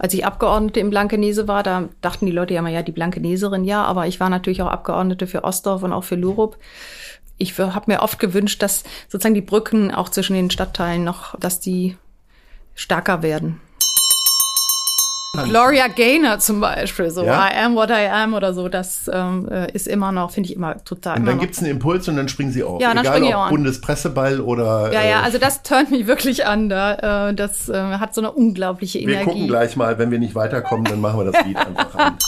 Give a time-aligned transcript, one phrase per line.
[0.00, 3.64] Als ich Abgeordnete in Blankenese war, da dachten die Leute ja mal, ja, die Blankeneserin,
[3.64, 6.56] ja, aber ich war natürlich auch Abgeordnete für Ostdorf und auch für Lurup.
[7.36, 11.60] Ich habe mir oft gewünscht, dass sozusagen die Brücken auch zwischen den Stadtteilen noch, dass
[11.60, 11.98] die
[12.74, 13.60] stärker werden.
[15.32, 17.48] Gloria Gaynor zum Beispiel, so ja?
[17.48, 20.56] I am what I am oder so, das ähm, äh, ist immer noch, finde ich
[20.56, 21.18] immer total.
[21.18, 22.82] Und dann gibt es einen Impuls und dann springen sie auf.
[22.82, 23.48] Ja, dann Egal, springen ob.
[23.50, 24.92] Bundespresseball oder.
[24.92, 26.68] Ja, ja, äh, also das turnt mich wirklich an.
[26.68, 29.18] Da, äh, das äh, hat so eine unglaubliche Energie.
[29.18, 32.18] Wir gucken gleich mal, wenn wir nicht weiterkommen, dann machen wir das Lied einfach an.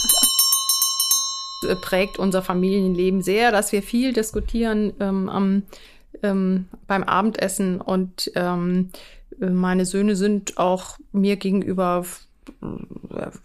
[1.81, 5.63] prägt unser Familienleben sehr, dass wir viel diskutieren ähm, am,
[6.21, 8.91] ähm, beim Abendessen und ähm,
[9.39, 12.05] meine Söhne sind auch mir gegenüber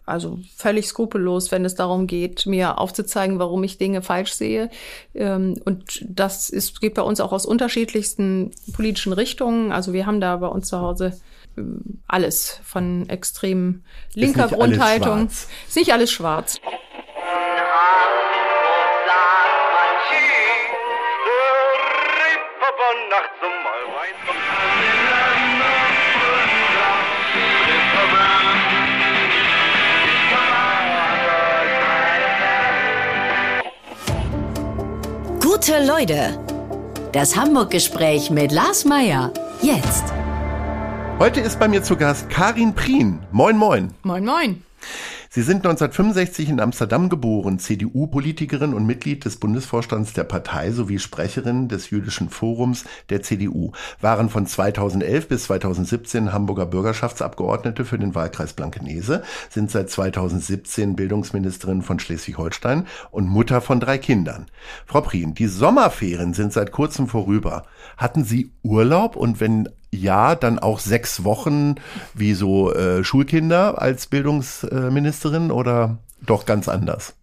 [0.06, 4.70] also völlig skrupellos, wenn es darum geht, mir aufzuzeigen, warum ich Dinge falsch sehe.
[5.14, 9.72] Ähm, und das ist, geht bei uns auch aus unterschiedlichsten politischen Richtungen.
[9.72, 11.18] Also wir haben da bei uns zu Hause
[11.56, 13.82] ähm, alles von extrem
[14.14, 15.26] linker ist Grundhaltung.
[15.26, 16.60] Ist nicht alles schwarz.
[35.58, 36.38] Gute Leute.
[37.10, 39.32] Das Hamburg-Gespräch mit Lars Meier.
[39.60, 40.04] Jetzt.
[41.18, 43.18] Heute ist bei mir zu Gast Karin Prien.
[43.32, 43.92] Moin, moin.
[44.04, 44.62] Moin, moin.
[45.30, 51.68] Sie sind 1965 in Amsterdam geboren, CDU-Politikerin und Mitglied des Bundesvorstands der Partei sowie Sprecherin
[51.68, 58.54] des Jüdischen Forums der CDU, waren von 2011 bis 2017 Hamburger Bürgerschaftsabgeordnete für den Wahlkreis
[58.54, 64.46] Blankenese, sind seit 2017 Bildungsministerin von Schleswig-Holstein und Mutter von drei Kindern.
[64.86, 67.64] Frau Prien, die Sommerferien sind seit kurzem vorüber.
[67.98, 71.76] Hatten Sie Urlaub und wenn ja, dann auch sechs Wochen
[72.14, 77.14] wie so äh, Schulkinder als Bildungsministerin oder doch ganz anders?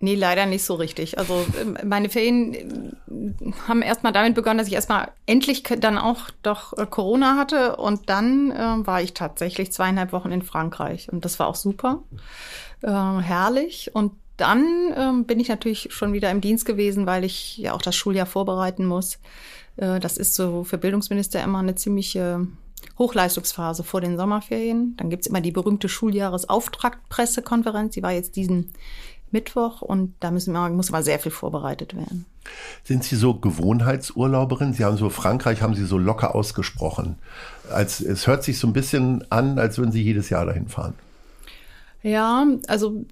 [0.00, 1.18] Nee, leider nicht so richtig.
[1.18, 6.30] Also ähm, meine Ferien äh, haben erstmal damit begonnen, dass ich erstmal endlich dann auch
[6.42, 11.24] doch äh, Corona hatte und dann äh, war ich tatsächlich zweieinhalb Wochen in Frankreich und
[11.24, 12.04] das war auch super,
[12.82, 17.58] äh, herrlich und dann ähm, bin ich natürlich schon wieder im Dienst gewesen, weil ich
[17.58, 19.18] ja auch das Schuljahr vorbereiten muss.
[19.78, 22.46] Äh, das ist so für Bildungsminister immer eine ziemliche
[22.98, 24.96] Hochleistungsphase vor den Sommerferien.
[24.96, 27.94] Dann gibt's immer die berühmte Schuljahresauftraktpressekonferenz.
[27.94, 28.72] Die war jetzt diesen
[29.30, 32.24] Mittwoch und da müssen wir, muss mal sehr viel vorbereitet werden.
[32.82, 34.72] Sind Sie so Gewohnheitsurlauberin?
[34.72, 37.18] Sie haben so Frankreich, haben Sie so locker ausgesprochen.
[37.70, 40.94] Als, es hört sich so ein bisschen an, als würden Sie jedes Jahr dahin fahren.
[42.02, 43.04] Ja, also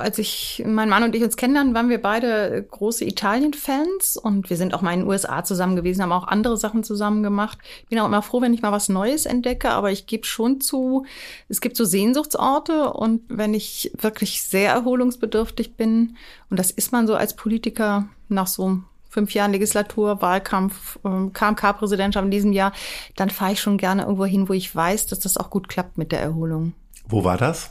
[0.00, 4.56] als ich, mein Mann und ich uns kennenlernen, waren wir beide große Italien-Fans und wir
[4.56, 7.58] sind auch mal in den USA zusammen gewesen, haben auch andere Sachen zusammen gemacht.
[7.82, 10.60] Ich bin auch immer froh, wenn ich mal was Neues entdecke, aber ich gebe schon
[10.60, 11.04] zu,
[11.48, 16.16] es gibt so Sehnsuchtsorte und wenn ich wirklich sehr erholungsbedürftig bin,
[16.50, 18.80] und das ist man so als Politiker nach so
[19.10, 22.72] fünf Jahren Legislatur, Wahlkampf, ähm, KMK-Präsidentschaft in diesem Jahr,
[23.16, 25.98] dann fahre ich schon gerne irgendwo hin, wo ich weiß, dass das auch gut klappt
[25.98, 26.72] mit der Erholung.
[27.08, 27.70] Wo war das?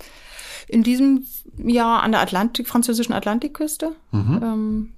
[0.69, 1.25] In diesem
[1.57, 3.91] Jahr an der Atlantik, französischen Atlantikküste.
[4.11, 4.39] Mhm.
[4.41, 4.89] Ähm,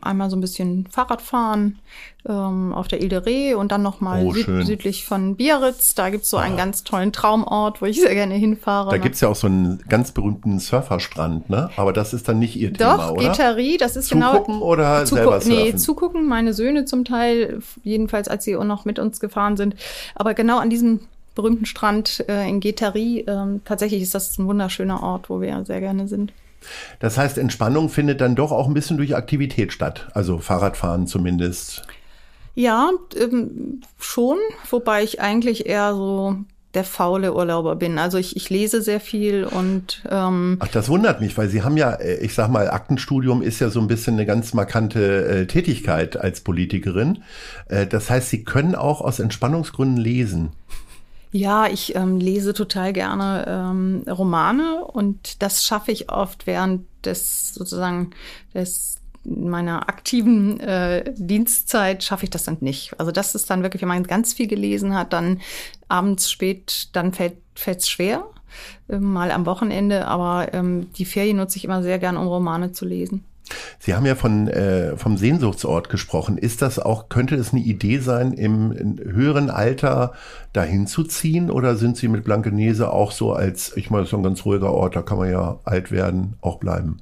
[0.00, 1.78] einmal so ein bisschen Fahrradfahren
[2.26, 5.94] ähm, auf der Ile de Ré und dann nochmal oh, süd südlich von Biarritz.
[5.94, 8.90] Da gibt's so einen ganz tollen Traumort, wo ich sehr gerne hinfahre.
[8.90, 11.70] Da gibt's ja auch so einen ganz berühmten Surferstrand, ne?
[11.76, 13.22] Aber das ist dann nicht Ihr Doch, Thema, oder?
[13.22, 14.38] Doch, Guettari, das ist zugucken genau...
[14.38, 15.52] Zugucken oder selber surfen?
[15.52, 16.26] Nee, zugucken.
[16.26, 19.76] Meine Söhne zum Teil, jedenfalls als sie auch noch mit uns gefahren sind.
[20.14, 21.00] Aber genau an diesem
[21.34, 23.28] berühmten Strand äh, in Guétari.
[23.28, 26.32] Ähm, tatsächlich ist das ein wunderschöner Ort, wo wir sehr gerne sind.
[27.00, 31.82] Das heißt, Entspannung findet dann doch auch ein bisschen durch Aktivität statt, also Fahrradfahren zumindest.
[32.54, 34.36] Ja, ähm, schon,
[34.70, 36.36] wobei ich eigentlich eher so
[36.74, 37.98] der faule Urlauber bin.
[37.98, 41.76] Also ich, ich lese sehr viel und ähm Ach, das wundert mich, weil Sie haben
[41.76, 45.46] ja, äh, ich sag mal, Aktenstudium ist ja so ein bisschen eine ganz markante äh,
[45.46, 47.22] Tätigkeit als Politikerin.
[47.68, 50.50] Äh, das heißt, Sie können auch aus Entspannungsgründen lesen.
[51.34, 57.54] Ja, ich ähm, lese total gerne ähm, Romane und das schaffe ich oft während des
[57.54, 58.10] sozusagen
[58.54, 62.98] des meiner aktiven äh, Dienstzeit schaffe ich das dann nicht.
[62.98, 65.40] Also das ist dann wirklich, wenn man ganz viel gelesen hat, dann
[65.88, 68.24] abends spät, dann fällt es schwer,
[68.88, 70.06] äh, mal am Wochenende.
[70.08, 73.24] Aber ähm, die Ferien nutze ich immer sehr gern, um Romane zu lesen.
[73.78, 76.38] Sie haben ja von, äh, vom Sehnsuchtsort gesprochen.
[76.38, 80.12] Ist das auch, könnte es eine Idee sein, im höheren Alter
[80.52, 81.50] dahin zu ziehen?
[81.50, 84.96] Oder sind Sie mit Blankenese auch so als, ich meine, so ein ganz ruhiger Ort,
[84.96, 86.98] da kann man ja alt werden, auch bleiben?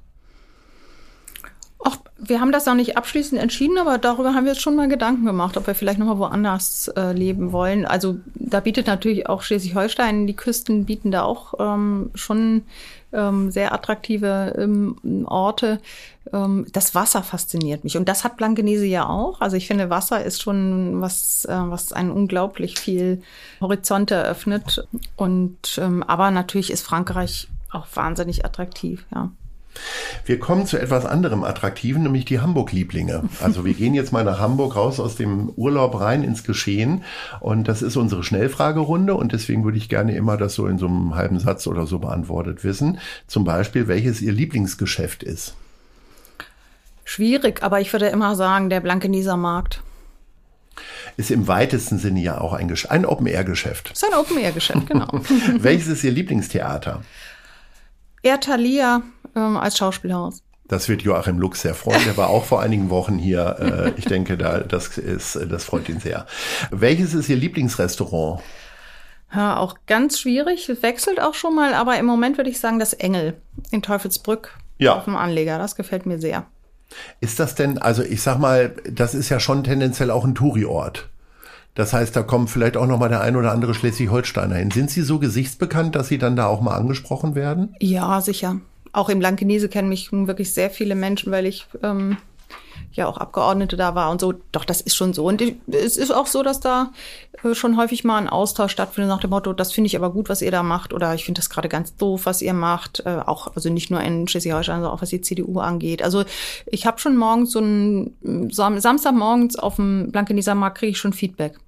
[1.83, 4.89] Ach, Wir haben das noch nicht abschließend entschieden, aber darüber haben wir uns schon mal
[4.89, 7.87] Gedanken gemacht, ob wir vielleicht noch mal woanders äh, leben wollen.
[7.87, 12.65] Also da bietet natürlich auch Schleswig-Holstein, die Küsten bieten da auch ähm, schon
[13.13, 15.81] ähm, sehr attraktive ähm, Orte.
[16.33, 19.41] Ähm, das Wasser fasziniert mich und das hat Blankenese ja auch.
[19.41, 23.23] Also ich finde, Wasser ist schon was, äh, was einen unglaublich viel
[23.61, 24.87] Horizont eröffnet.
[25.17, 29.31] Und ähm, aber natürlich ist Frankreich auch wahnsinnig attraktiv, ja.
[30.25, 33.25] Wir kommen zu etwas anderem Attraktiven, nämlich die Hamburg-Lieblinge.
[33.41, 37.05] Also wir gehen jetzt mal nach Hamburg raus aus dem Urlaub rein ins Geschehen.
[37.41, 39.15] Und das ist unsere Schnellfragerunde.
[39.15, 41.99] Und deswegen würde ich gerne immer das so in so einem halben Satz oder so
[41.99, 42.99] beantwortet wissen.
[43.27, 45.55] Zum Beispiel, welches Ihr Lieblingsgeschäft ist.
[47.05, 49.83] Schwierig, aber ich würde immer sagen, der Blankeneser Markt.
[51.17, 53.91] Ist im weitesten Sinne ja auch ein, ein Open-Air-Geschäft.
[53.91, 55.09] Ist ein Open-Air-Geschäft, genau.
[55.59, 57.03] welches ist Ihr Lieblingstheater?
[58.23, 59.03] Ertalia
[59.41, 60.43] ähm, als Schauspielhaus.
[60.71, 62.05] Das wird Joachim Lux sehr freuen.
[62.05, 63.57] Der war auch vor einigen Wochen hier.
[63.59, 66.27] Äh, ich denke, da, das, ist, das freut ihn sehr.
[66.71, 68.41] Welches ist Ihr Lieblingsrestaurant?
[69.35, 70.71] Ja, auch ganz schwierig.
[70.81, 73.41] Wechselt auch schon mal, aber im Moment würde ich sagen, das Engel
[73.73, 74.95] in Teufelsbrück ja.
[74.95, 75.59] auf dem Anleger.
[75.59, 76.47] Das gefällt mir sehr.
[77.21, 81.09] Ist das denn, also ich sag mal, das ist ja schon tendenziell auch ein Touri-Ort.
[81.75, 84.71] Das heißt, da kommt vielleicht auch noch mal der ein oder andere Schleswig-Holsteiner hin.
[84.71, 87.75] Sind Sie so gesichtsbekannt, dass Sie dann da auch mal angesprochen werden?
[87.81, 88.61] Ja, sicher
[88.93, 92.17] auch im Blankenese kennen mich wirklich sehr viele Menschen, weil ich ähm,
[92.93, 94.35] ja auch Abgeordnete da war und so.
[94.53, 95.25] Doch, das ist schon so.
[95.25, 96.93] Und es ist auch so, dass da
[97.43, 100.29] äh, schon häufig mal ein Austausch stattfindet nach dem Motto, das finde ich aber gut,
[100.29, 103.03] was ihr da macht oder ich finde das gerade ganz doof, was ihr macht.
[103.07, 106.03] Äh, auch, also nicht nur in Schleswig-Holstein, sondern auch was die CDU angeht.
[106.03, 106.25] Also
[106.67, 111.59] ich habe schon morgens so ein Samstagmorgens auf dem Blankeneser Markt kriege ich schon Feedback.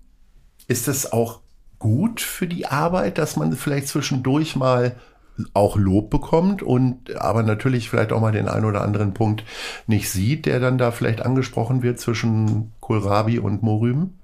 [0.69, 1.41] Ist das auch
[1.79, 4.97] gut für die Arbeit, dass man vielleicht zwischendurch mal
[5.55, 9.45] auch Lob bekommt und aber natürlich vielleicht auch mal den einen oder anderen Punkt
[9.87, 14.19] nicht sieht, der dann da vielleicht angesprochen wird zwischen Kohlrabi und Morüben?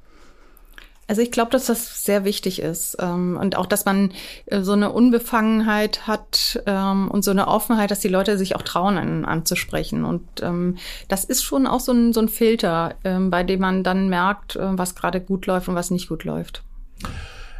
[1.08, 4.12] Also ich glaube, dass das sehr wichtig ist ähm, und auch, dass man
[4.44, 8.62] äh, so eine Unbefangenheit hat ähm, und so eine Offenheit, dass die Leute sich auch
[8.62, 10.04] trauen, einen anzusprechen.
[10.04, 10.76] Und ähm,
[11.08, 14.78] das ist schon auch so ein, so ein Filter, bei dem man dann merkt, äh,
[14.78, 16.62] was gerade gut läuft und was nicht gut läuft.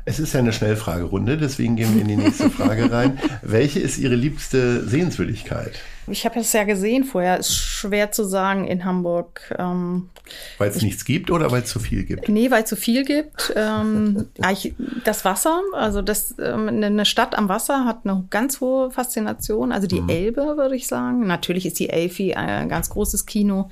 [0.09, 3.19] Es ist ja eine Schnellfragerunde, deswegen gehen wir in die nächste Frage rein.
[3.43, 5.75] Welche ist Ihre liebste Sehenswürdigkeit?
[6.07, 7.37] Ich habe es ja gesehen vorher.
[7.37, 9.55] Ist schwer zu sagen in Hamburg.
[9.59, 10.09] Ähm,
[10.57, 12.27] weil es nichts gibt oder weil es zu viel gibt?
[12.31, 13.53] Nee, weil es zu viel gibt.
[13.55, 14.29] Ähm,
[15.05, 19.73] das Wasser, also das, ähm, eine Stadt am Wasser hat eine ganz hohe Faszination.
[19.73, 20.09] Also die mhm.
[20.09, 21.27] Elbe, würde ich sagen.
[21.27, 23.69] Natürlich ist die Elfi ein ganz großes Kino.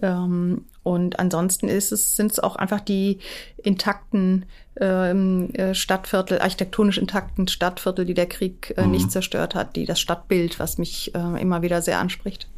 [0.00, 3.18] Ähm, und ansonsten ist es, sind es auch einfach die
[3.62, 4.46] intakten
[4.80, 8.92] ähm, äh, Stadtviertel, architektonisch intakten Stadtviertel, die der Krieg äh, mhm.
[8.92, 12.48] nicht zerstört hat, die das Stadtbild, was mich äh, immer wieder sehr anspricht.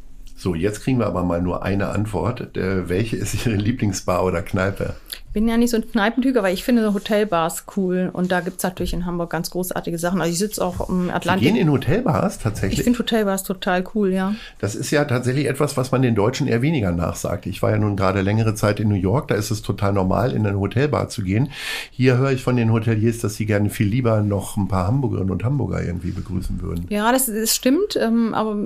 [0.43, 2.57] So, jetzt kriegen wir aber mal nur eine Antwort.
[2.57, 4.93] Äh, welche ist Ihre Lieblingsbar oder Kneipe?
[5.09, 8.09] Ich bin ja nicht so ein Kneipentyp, aber ich finde Hotelbars cool.
[8.11, 10.19] Und da gibt's natürlich in Hamburg ganz großartige Sachen.
[10.19, 11.47] Also ich sitze auch im Atlantik.
[11.47, 12.79] Sie gehen in Hotelbars tatsächlich?
[12.79, 14.35] Ich finde Hotelbars total cool, ja.
[14.59, 17.45] Das ist ja tatsächlich etwas, was man den Deutschen eher weniger nachsagt.
[17.45, 19.29] Ich war ja nun gerade längere Zeit in New York.
[19.29, 21.51] Da ist es total normal, in eine Hotelbar zu gehen.
[21.89, 25.31] Hier höre ich von den Hoteliers, dass sie gerne viel lieber noch ein paar Hamburgerinnen
[25.31, 26.85] und Hamburger irgendwie begrüßen würden.
[26.89, 27.95] Ja, das, das stimmt.
[27.95, 28.57] Ähm, aber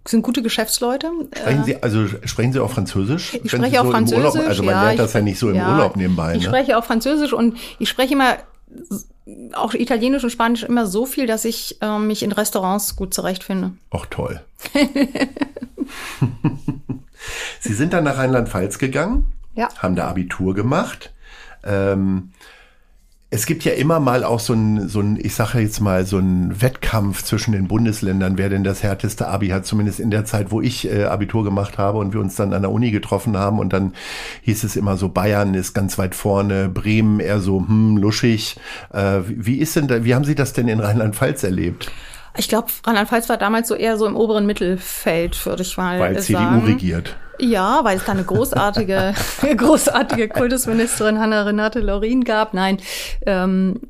[0.08, 1.12] sind gute Geschäftsleute.
[1.36, 3.36] Sprechen Sie, also sprechen Sie auch Französisch?
[3.44, 4.36] Ich spreche auch so Französisch.
[4.48, 6.36] also man ja, lernt das ja nicht so im ja, Urlaub nebenbei.
[6.36, 6.48] Ich ne?
[6.48, 8.38] spreche auch Französisch und ich spreche immer
[9.53, 13.72] auch Italienisch und Spanisch immer so viel, dass ich äh, mich in Restaurants gut zurechtfinde.
[13.91, 14.41] Ach toll.
[17.60, 19.70] Sie sind dann nach Rheinland-Pfalz gegangen, ja.
[19.77, 21.12] haben da Abitur gemacht.
[21.63, 22.32] Ähm,
[23.32, 26.20] es gibt ja immer mal auch so ein, so ein, ich sage jetzt mal, so
[26.20, 30.51] ein Wettkampf zwischen den Bundesländern, wer denn das härteste Abi hat, zumindest in der Zeit,
[30.51, 33.60] wo ich äh, Abitur gemacht habe und wir uns dann an der Uni getroffen haben
[33.60, 33.94] und dann
[34.44, 38.58] hieß es immer so, Bayern ist ganz weit vorne, Bremen eher so, hm, luschig.
[38.94, 41.91] Äh, wie ist denn da, wie haben Sie das denn in Rheinland-Pfalz erlebt?
[42.38, 46.22] Ich glaube, Rheinland-Pfalz war damals so eher so im oberen Mittelfeld, würde ich mal Weil
[46.22, 46.62] sagen.
[46.62, 47.15] CDU regiert.
[47.39, 49.13] Ja, weil es da eine großartige,
[49.58, 52.54] großartige Kultusministerin Hanna Renate Laurin gab.
[52.54, 52.77] Nein,
[53.25, 53.82] ähm,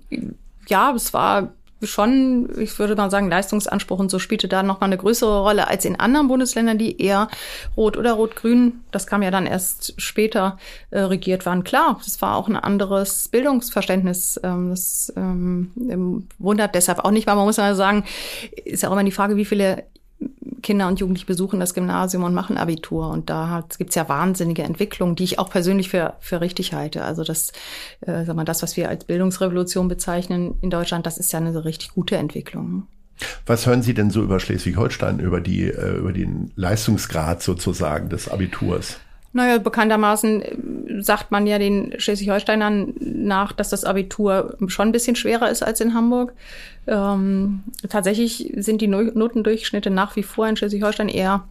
[0.67, 4.97] ja, es war schon, ich würde mal sagen, Leistungsanspruch und so spielte da nochmal eine
[4.97, 7.27] größere Rolle als in anderen Bundesländern, die eher
[7.75, 10.57] rot oder rot-grün, das kam ja dann erst später,
[10.91, 11.63] äh, regiert waren.
[11.63, 14.39] Klar, das war auch ein anderes Bildungsverständnis.
[14.43, 18.05] Ähm, das ähm, wundert deshalb auch nicht, weil man muss ja sagen,
[18.63, 19.83] ist ja auch immer die Frage, wie viele
[20.61, 23.09] Kinder und Jugendliche besuchen das Gymnasium und machen Abitur.
[23.09, 27.03] Und da gibt es ja wahnsinnige Entwicklungen, die ich auch persönlich für, für richtig halte.
[27.03, 27.51] Also das,
[28.01, 31.65] äh, sag mal, das, was wir als Bildungsrevolution bezeichnen in Deutschland, das ist ja eine
[31.65, 32.87] richtig gute Entwicklung.
[33.45, 38.27] Was hören Sie denn so über Schleswig-Holstein, über die, äh, über den Leistungsgrad sozusagen des
[38.27, 38.99] Abiturs?
[39.35, 45.17] Naja, bekanntermaßen äh, sagt man ja den Schleswig-Holsteinern nach, dass das Abitur schon ein bisschen
[45.17, 46.31] schwerer ist als in Hamburg.
[46.87, 51.43] Ähm, tatsächlich sind die Notendurchschnitte nach wie vor in Schleswig-Holstein eher,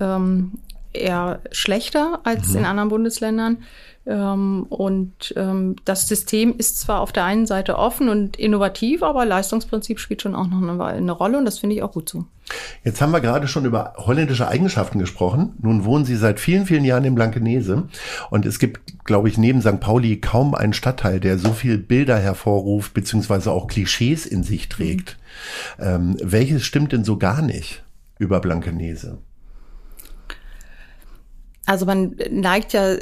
[0.00, 0.52] ähm,
[0.94, 2.60] eher schlechter als mhm.
[2.60, 3.58] in anderen Bundesländern.
[4.06, 9.26] Ähm, und ähm, das System ist zwar auf der einen Seite offen und innovativ, aber
[9.26, 12.24] Leistungsprinzip spielt schon auch noch eine, eine Rolle und das finde ich auch gut so.
[12.84, 15.54] Jetzt haben wir gerade schon über holländische Eigenschaften gesprochen.
[15.60, 17.88] Nun wohnen Sie seit vielen, vielen Jahren in Blankenese.
[18.30, 19.80] Und es gibt, glaube ich, neben St.
[19.80, 25.18] Pauli kaum einen Stadtteil, der so viel Bilder hervorruft, beziehungsweise auch Klischees in sich trägt.
[25.78, 25.84] Mhm.
[25.84, 27.82] Ähm, welches stimmt denn so gar nicht
[28.18, 29.18] über Blankenese?
[31.66, 32.96] Also man neigt ja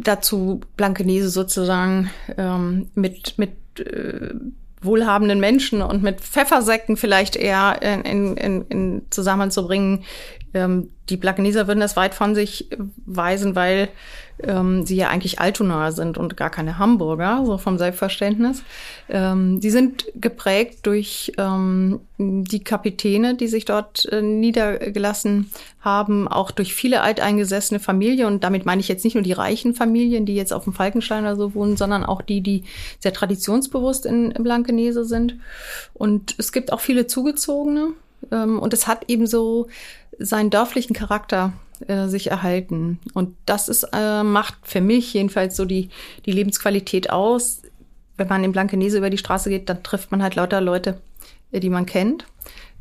[0.00, 4.34] dazu, Blankenese sozusagen ähm, mit, mit äh,
[4.82, 9.98] wohlhabenden Menschen und mit Pfeffersäcken vielleicht eher in, in, in Zusammenhang zu bringen.
[9.98, 10.04] Ähm,
[10.54, 12.68] die Blankeneser würden das weit von sich
[13.06, 13.88] weisen, weil
[14.42, 18.62] ähm, sie ja eigentlich Altonaer sind und gar keine Hamburger, so vom Selbstverständnis.
[19.08, 26.50] Ähm, die sind geprägt durch ähm, die Kapitäne, die sich dort äh, niedergelassen haben, auch
[26.50, 28.26] durch viele alteingesessene Familien.
[28.26, 31.24] Und damit meine ich jetzt nicht nur die reichen Familien, die jetzt auf dem Falkenstein
[31.24, 32.64] oder so wohnen, sondern auch die, die
[33.00, 35.36] sehr traditionsbewusst in Blankenese sind.
[35.94, 37.92] Und es gibt auch viele Zugezogene.
[38.30, 39.68] Ähm, und es hat eben so
[40.18, 41.52] seinen dörflichen Charakter
[41.88, 43.00] äh, sich erhalten.
[43.14, 45.88] Und das ist, äh, macht für mich jedenfalls so die,
[46.26, 47.62] die Lebensqualität aus.
[48.16, 51.00] Wenn man in Blankenese über die Straße geht, dann trifft man halt lauter Leute,
[51.50, 52.26] äh, die man kennt.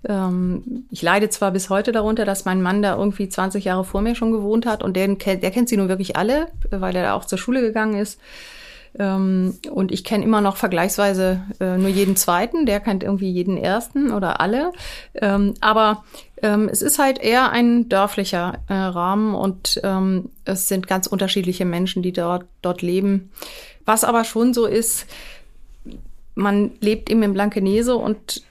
[0.08, 4.02] Ähm, ich leide zwar bis heute darunter, dass mein Mann da irgendwie 20 Jahre vor
[4.02, 7.14] mir schon gewohnt hat und der, der kennt sie nun wirklich alle, weil er da
[7.14, 8.20] auch zur Schule gegangen ist.
[8.98, 13.58] Ähm, und ich kenne immer noch vergleichsweise äh, nur jeden zweiten, der kennt irgendwie jeden
[13.58, 14.74] ersten oder alle.
[15.14, 16.04] Ähm, aber
[16.42, 21.66] ähm, es ist halt eher ein dörflicher äh, Rahmen und ähm, es sind ganz unterschiedliche
[21.66, 23.32] Menschen, die dort, dort leben.
[23.86, 25.06] Was aber schon so ist,
[26.36, 28.44] man lebt eben in Blankenese und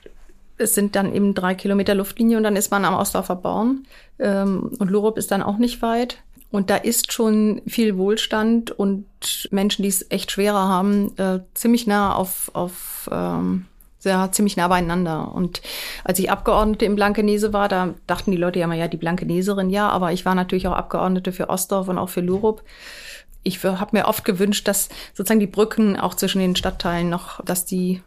[0.57, 3.83] es sind dann eben drei Kilometer Luftlinie und dann ist man am Ostdorfer Baum.
[4.19, 6.17] Ähm, und Lurup ist dann auch nicht weit.
[6.51, 9.05] Und da ist schon viel Wohlstand und
[9.51, 13.65] Menschen, die es echt schwerer haben, äh, ziemlich nah auf, auf ähm,
[13.99, 15.33] sehr ziemlich nah beieinander.
[15.33, 15.61] Und
[16.03, 19.69] als ich Abgeordnete in Blankenese war, da dachten die Leute ja mal, ja, die Blankeneserin,
[19.69, 22.63] ja, aber ich war natürlich auch Abgeordnete für Ostdorf und auch für Lurup.
[23.43, 27.65] Ich habe mir oft gewünscht, dass sozusagen die Brücken auch zwischen den Stadtteilen noch, dass
[27.65, 28.01] die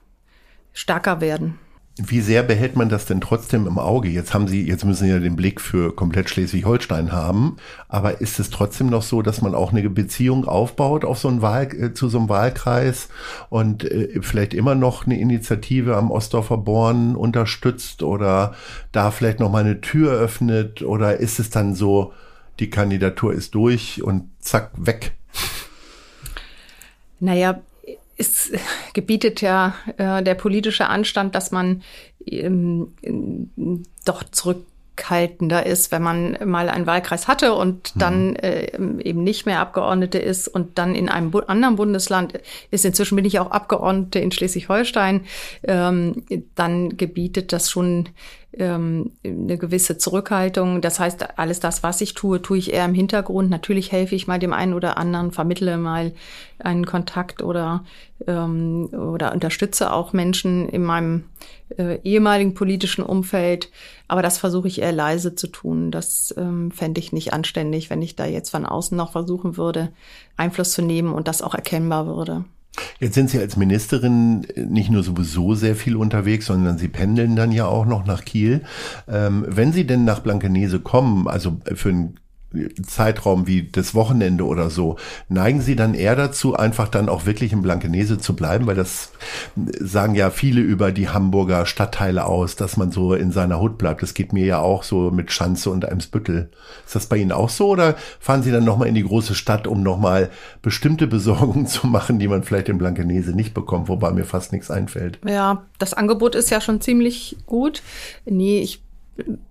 [0.72, 1.58] stärker werden.
[1.96, 4.08] Wie sehr behält man das denn trotzdem im Auge?
[4.08, 7.58] Jetzt haben Sie, jetzt müssen Sie ja den Blick für komplett Schleswig-Holstein haben.
[7.86, 11.40] Aber ist es trotzdem noch so, dass man auch eine Beziehung aufbaut auf so einen
[11.40, 13.10] Wahl, äh, zu so einem Wahlkreis
[13.48, 18.56] und äh, vielleicht immer noch eine Initiative am Ostdorfer Born unterstützt oder
[18.90, 20.82] da vielleicht noch mal eine Tür öffnet?
[20.82, 22.12] Oder ist es dann so,
[22.58, 25.12] die Kandidatur ist durch und zack, weg?
[27.20, 27.60] Naja,
[28.16, 28.52] es
[28.92, 31.82] gebietet ja äh, der politische Anstand, dass man
[32.24, 32.94] ähm,
[34.04, 37.98] doch zurückhaltender ist, wenn man mal einen Wahlkreis hatte und mhm.
[37.98, 42.38] dann äh, eben nicht mehr Abgeordnete ist und dann in einem Bu anderen Bundesland
[42.70, 42.84] ist.
[42.84, 45.26] Inzwischen bin ich auch Abgeordnete in Schleswig-Holstein.
[45.64, 48.08] Ähm, dann gebietet das schon
[48.58, 50.80] ähm, eine gewisse Zurückhaltung.
[50.80, 53.50] Das heißt, alles das, was ich tue, tue ich eher im Hintergrund.
[53.50, 56.12] Natürlich helfe ich mal dem einen oder anderen, vermittle mal
[56.58, 57.84] einen Kontakt oder,
[58.26, 61.24] ähm, oder unterstütze auch Menschen in meinem
[61.76, 63.70] äh, ehemaligen politischen Umfeld.
[64.08, 65.90] Aber das versuche ich eher leise zu tun.
[65.90, 69.90] Das ähm, fände ich nicht anständig, wenn ich da jetzt von außen noch versuchen würde,
[70.36, 72.44] Einfluss zu nehmen und das auch erkennbar würde.
[73.00, 77.52] Jetzt sind Sie als Ministerin nicht nur sowieso sehr viel unterwegs, sondern Sie pendeln dann
[77.52, 78.62] ja auch noch nach Kiel.
[79.08, 82.14] Ähm, wenn Sie denn nach Blankenese kommen, also für ein
[82.86, 84.96] Zeitraum wie das Wochenende oder so,
[85.28, 88.66] neigen Sie dann eher dazu, einfach dann auch wirklich in Blankenese zu bleiben?
[88.66, 89.12] Weil das
[89.80, 94.02] sagen ja viele über die Hamburger Stadtteile aus, dass man so in seiner Hut bleibt.
[94.02, 96.50] Das geht mir ja auch so mit Schanze und Eimsbüttel.
[96.84, 99.66] Ist das bei Ihnen auch so oder fahren Sie dann nochmal in die große Stadt,
[99.66, 100.30] um nochmal
[100.62, 104.70] bestimmte Besorgungen zu machen, die man vielleicht in Blankenese nicht bekommt, wobei mir fast nichts
[104.70, 105.18] einfällt?
[105.26, 107.82] Ja, das Angebot ist ja schon ziemlich gut.
[108.24, 108.82] Nee, ich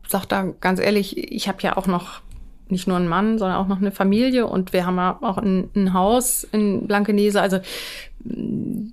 [0.07, 2.21] sag da ganz ehrlich, ich habe ja auch noch
[2.69, 5.69] nicht nur ein Mann, sondern auch noch eine Familie und wir haben ja auch ein,
[5.75, 7.41] ein Haus in Blankenese.
[7.41, 7.59] Also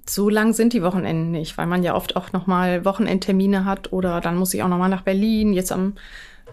[0.08, 3.92] so lang sind die Wochenenden nicht, weil man ja oft auch noch mal Wochenendtermine hat
[3.92, 5.52] oder dann muss ich auch noch mal nach Berlin.
[5.52, 5.94] Jetzt am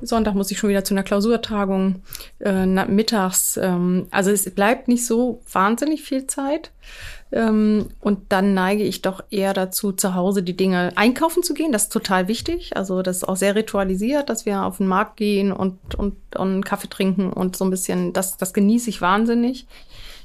[0.02, 2.04] Sonntag muss ich schon wieder zu einer Klausurtagung
[2.40, 3.58] äh, mittags.
[3.58, 6.72] Ähm, also es bleibt nicht so wahnsinnig viel Zeit.
[7.32, 11.72] Ähm, und dann neige ich doch eher dazu, zu Hause die Dinge einkaufen zu gehen.
[11.72, 12.78] Das ist total wichtig.
[12.78, 16.64] Also das ist auch sehr ritualisiert, dass wir auf den Markt gehen und, und, und
[16.64, 19.68] Kaffee trinken und so ein bisschen, das, das genieße ich wahnsinnig.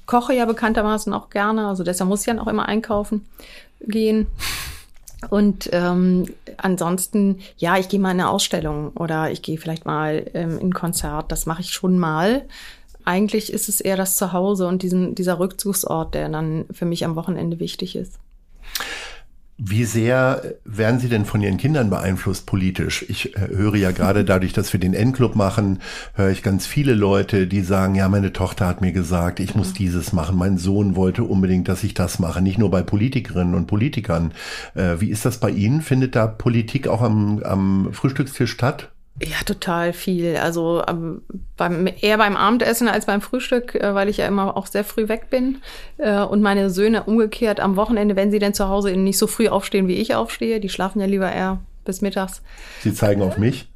[0.07, 3.27] Koche ja bekanntermaßen auch gerne, also deshalb muss ich dann auch immer einkaufen
[3.81, 4.27] gehen.
[5.31, 10.29] Und ähm, ansonsten, ja, ich gehe mal in eine Ausstellung oder ich gehe vielleicht mal
[10.35, 11.31] ähm, in ein Konzert.
[11.31, 12.43] Das mache ich schon mal
[13.05, 17.17] eigentlich ist es eher das Zuhause und diesen, dieser Rückzugsort, der dann für mich am
[17.17, 18.19] Wochenende wichtig ist.
[19.59, 23.05] Wie sehr werden Sie denn von Ihren Kindern beeinflusst politisch?
[23.09, 25.79] Ich äh, höre ja gerade dadurch, dass wir den N-Club machen,
[26.15, 29.73] höre ich ganz viele Leute, die sagen, ja, meine Tochter hat mir gesagt, ich muss
[29.73, 30.37] dieses machen.
[30.37, 32.43] Mein Sohn wollte unbedingt, dass ich das mache.
[32.43, 34.33] Nicht nur bei Politikerinnen und Politikern.
[34.75, 35.83] Äh, wie ist das bei Ihnen?
[35.83, 38.92] Findet da Politik auch am, am Frühstückstisch statt?
[39.25, 40.37] Ja, total viel.
[40.37, 41.23] Also ähm,
[41.57, 45.09] beim, eher beim Abendessen als beim Frühstück, äh, weil ich ja immer auch sehr früh
[45.09, 45.59] weg bin.
[45.99, 49.49] Äh, und meine Söhne umgekehrt am Wochenende, wenn sie denn zu Hause nicht so früh
[49.49, 52.43] aufstehen, wie ich aufstehe, die schlafen ja lieber eher bis mittags.
[52.81, 53.69] Sie zeigen auf mich,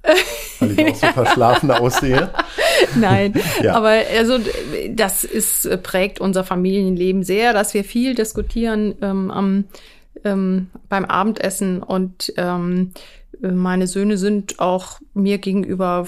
[0.61, 2.31] weil ich auch so verschlafen aussehe.
[2.95, 3.75] Nein, ja.
[3.75, 4.39] aber also
[4.91, 9.65] das ist prägt unser Familienleben sehr, dass wir viel diskutieren ähm, am
[10.25, 12.93] ähm, beim Abendessen und ähm,
[13.41, 16.07] meine Söhne sind auch mir gegenüber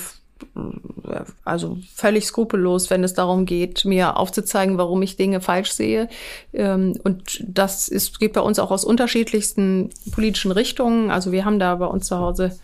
[1.44, 6.08] also völlig skrupellos, wenn es darum geht, mir aufzuzeigen, warum ich Dinge falsch sehe.
[6.52, 11.10] Ähm, und das ist, geht bei uns auch aus unterschiedlichsten politischen Richtungen.
[11.10, 12.58] Also wir haben da bei uns zu Hause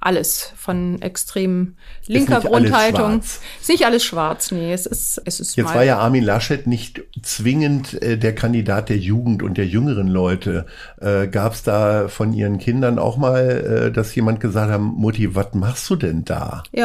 [0.00, 1.74] alles von extrem
[2.06, 3.20] linker ist Grundhaltung.
[3.20, 7.02] Ist nicht alles schwarz, nee, es ist, es ist Jetzt war ja Armin Laschet nicht
[7.22, 10.66] zwingend äh, der Kandidat der Jugend und der jüngeren Leute.
[11.00, 15.34] Äh, Gab es da von Ihren Kindern auch mal, äh, dass jemand gesagt hat, Mutti,
[15.34, 16.62] was machst du denn da?
[16.72, 16.81] Ja,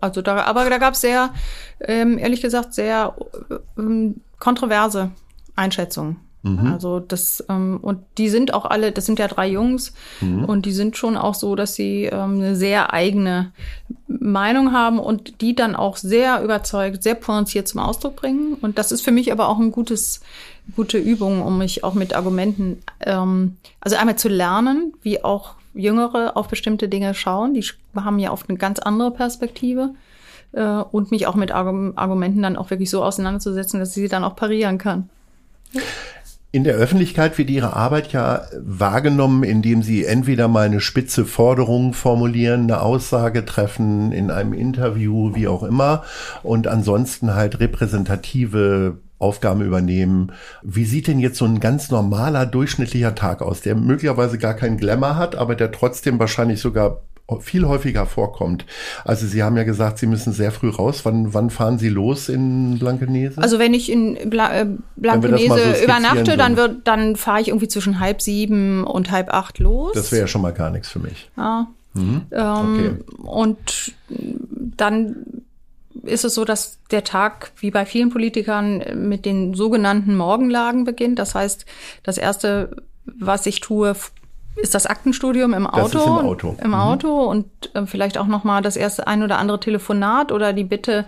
[0.00, 1.30] also da, aber da gab es sehr,
[1.80, 3.14] ähm, ehrlich gesagt, sehr
[3.78, 5.10] ähm, kontroverse
[5.54, 6.16] Einschätzungen.
[6.42, 6.72] Mhm.
[6.72, 10.44] Also das, ähm, und die sind auch alle, das sind ja drei Jungs, mhm.
[10.44, 13.52] und die sind schon auch so, dass sie ähm, eine sehr eigene
[14.08, 18.54] Meinung haben und die dann auch sehr überzeugt, sehr pointiert zum Ausdruck bringen.
[18.60, 20.20] Und das ist für mich aber auch ein gutes,
[20.74, 26.36] gute Übung, um mich auch mit Argumenten, ähm, also einmal zu lernen, wie auch Jüngere
[26.36, 27.54] auf bestimmte Dinge schauen.
[27.54, 29.94] Die haben ja oft eine ganz andere Perspektive
[30.52, 34.24] äh, und mich auch mit Argumenten dann auch wirklich so auseinanderzusetzen, dass ich sie dann
[34.24, 35.08] auch parieren kann.
[36.54, 41.94] In der Öffentlichkeit wird Ihre Arbeit ja wahrgenommen, indem Sie entweder mal eine spitze Forderung
[41.94, 46.04] formulieren, eine Aussage treffen, in einem Interview, wie auch immer,
[46.42, 50.32] und ansonsten halt repräsentative Aufgaben übernehmen.
[50.62, 54.76] Wie sieht denn jetzt so ein ganz normaler, durchschnittlicher Tag aus, der möglicherweise gar keinen
[54.76, 57.00] Glamour hat, aber der trotzdem wahrscheinlich sogar
[57.40, 58.66] viel häufiger vorkommt.
[59.04, 61.04] Also Sie haben ja gesagt, Sie müssen sehr früh raus.
[61.04, 63.40] Wann, wann fahren Sie los in Blankenese?
[63.40, 67.68] Also wenn ich in Bla äh, Blankenese so übernachte, dann wird, dann fahre ich irgendwie
[67.68, 69.92] zwischen halb sieben und halb acht los.
[69.94, 71.30] Das wäre ja schon mal gar nichts für mich.
[71.36, 71.68] Ja.
[71.94, 72.22] Mhm.
[72.30, 72.90] Ähm, okay.
[73.22, 75.16] Und dann
[76.02, 81.18] ist es so, dass der Tag, wie bei vielen Politikern, mit den sogenannten Morgenlagen beginnt.
[81.18, 81.66] Das heißt,
[82.02, 83.94] das erste, was ich tue,
[84.56, 85.82] ist das Aktenstudium im Auto?
[85.82, 86.56] Das ist im Auto.
[86.62, 86.74] Im mhm.
[86.74, 90.64] Auto und äh, vielleicht auch noch mal das erste ein oder andere Telefonat oder die
[90.64, 91.06] Bitte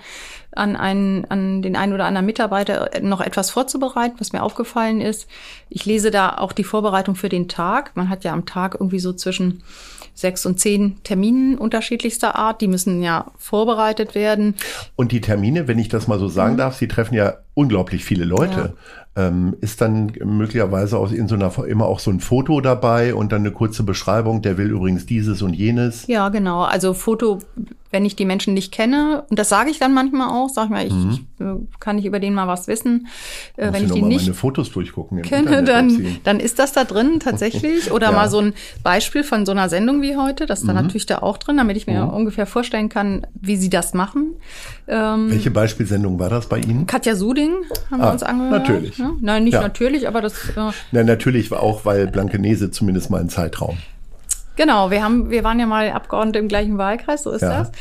[0.52, 5.28] an, einen, an den einen oder anderen Mitarbeiter noch etwas vorzubereiten, was mir aufgefallen ist.
[5.68, 7.92] Ich lese da auch die Vorbereitung für den Tag.
[7.96, 9.62] Man hat ja am Tag irgendwie so zwischen
[10.14, 12.60] sechs und zehn Terminen unterschiedlichster Art.
[12.60, 14.54] Die müssen ja vorbereitet werden.
[14.94, 16.58] Und die Termine, wenn ich das mal so sagen mhm.
[16.58, 18.74] darf, sie treffen ja unglaublich viele Leute.
[18.76, 19.03] Ja.
[19.16, 23.30] Ähm, ist dann möglicherweise auch in so einer immer auch so ein Foto dabei und
[23.30, 26.06] dann eine kurze Beschreibung, der will übrigens dieses und jenes.
[26.08, 26.62] Ja, genau.
[26.62, 27.38] Also Foto
[27.94, 30.70] wenn ich die Menschen nicht kenne, und das sage ich dann manchmal auch, sag ich
[30.70, 31.10] mal, ich, mhm.
[31.12, 33.06] ich äh, kann nicht über den mal was wissen.
[33.56, 37.20] Äh, wenn ich die nicht meine Fotos durchgucken kenne, dann, dann ist das da drin
[37.24, 37.92] tatsächlich.
[37.92, 38.12] Oder ja.
[38.12, 38.52] mal so ein
[38.82, 40.82] Beispiel von so einer Sendung wie heute, das ist dann mhm.
[40.82, 42.10] natürlich da auch drin, damit ich mir mhm.
[42.10, 44.34] ungefähr vorstellen kann, wie sie das machen.
[44.88, 46.88] Ähm, Welche Beispielsendung war das bei Ihnen?
[46.88, 47.52] Katja Suding
[47.92, 48.68] haben ah, wir uns angehört.
[48.68, 48.98] Natürlich.
[48.98, 49.12] Ja?
[49.20, 49.62] Nein, nicht ja.
[49.62, 50.48] natürlich, aber das.
[50.48, 53.78] Äh, Nein, natürlich auch, weil Blankenese zumindest mal ein Zeitraum.
[54.56, 57.58] Genau, wir haben, wir waren ja mal Abgeordnete im gleichen Wahlkreis, so ist ja.
[57.60, 57.72] das.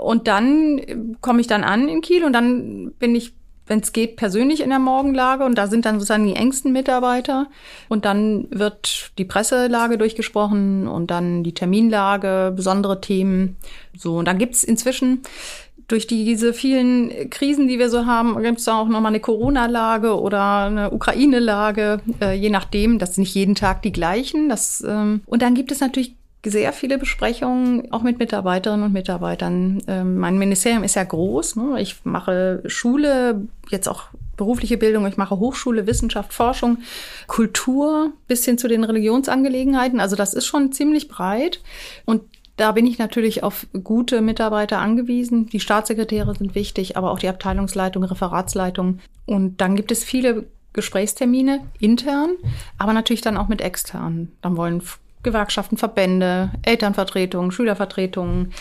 [0.00, 3.34] Und dann komme ich dann an in Kiel und dann bin ich,
[3.68, 7.46] wenn es geht, persönlich in der Morgenlage und da sind dann sozusagen die engsten Mitarbeiter
[7.88, 13.56] und dann wird die Presselage durchgesprochen und dann die Terminlage, besondere Themen.
[13.96, 15.22] So, und dann gibt's inzwischen
[15.88, 20.20] durch die, diese vielen Krisen, die wir so haben, gibt es auch nochmal eine Corona-Lage
[20.20, 22.98] oder eine Ukraine-Lage, äh, je nachdem.
[22.98, 24.48] Das sind nicht jeden Tag die gleichen.
[24.48, 29.82] Das, ähm, und dann gibt es natürlich sehr viele Besprechungen, auch mit Mitarbeiterinnen und Mitarbeitern.
[29.86, 31.56] Ähm, mein Ministerium ist ja groß.
[31.56, 31.80] Ne?
[31.80, 34.04] Ich mache Schule, jetzt auch
[34.36, 36.78] berufliche Bildung, ich mache Hochschule, Wissenschaft, Forschung,
[37.26, 39.98] Kultur bis hin zu den Religionsangelegenheiten.
[39.98, 41.60] Also das ist schon ziemlich breit.
[42.04, 42.22] Und
[42.56, 45.46] da bin ich natürlich auf gute Mitarbeiter angewiesen.
[45.46, 49.00] Die Staatssekretäre sind wichtig, aber auch die Abteilungsleitung, Referatsleitung.
[49.26, 52.30] Und dann gibt es viele Gesprächstermine intern,
[52.78, 54.32] aber natürlich dann auch mit externen.
[54.40, 54.82] Dann wollen
[55.22, 58.52] Gewerkschaften, Verbände, Elternvertretungen, Schülervertretungen,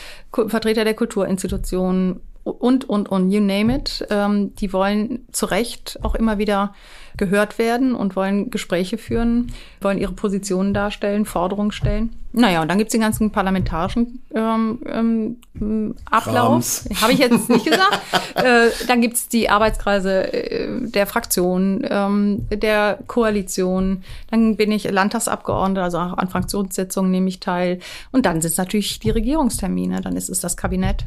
[0.48, 4.06] Vertreter der Kulturinstitutionen und, und, und, you name it.
[4.12, 6.76] Ähm, die wollen zu Recht auch immer wieder
[7.18, 12.16] gehört werden und wollen Gespräche führen, wollen ihre Positionen darstellen, Forderungen stellen.
[12.34, 16.84] Naja, und dann gibt's den ganzen parlamentarischen ähm, ähm, Ablauf.
[17.02, 18.00] Habe ich jetzt nicht gesagt.
[18.36, 24.04] äh, dann gibt's die Arbeitskreise äh, der Fraktion, ähm, der Koalition.
[24.30, 27.80] Dann bin ich Landtagsabgeordnete, also auch an Fraktionssitzungen nehme ich teil.
[28.12, 30.02] Und dann sind es natürlich die Regierungstermine.
[30.02, 31.06] Dann ist es das Kabinett.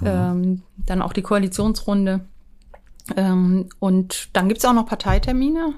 [0.00, 0.06] Mhm.
[0.06, 2.20] Ähm, dann auch die Koalitionsrunde.
[3.16, 5.74] Ähm, und dann gibt's auch noch Parteitermine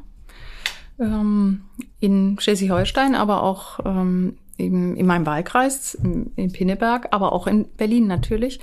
[1.00, 1.62] ähm,
[2.00, 7.66] in Schleswig-Holstein, aber auch ähm, eben in meinem Wahlkreis, in, in Pinneberg, aber auch in
[7.76, 8.60] Berlin natürlich.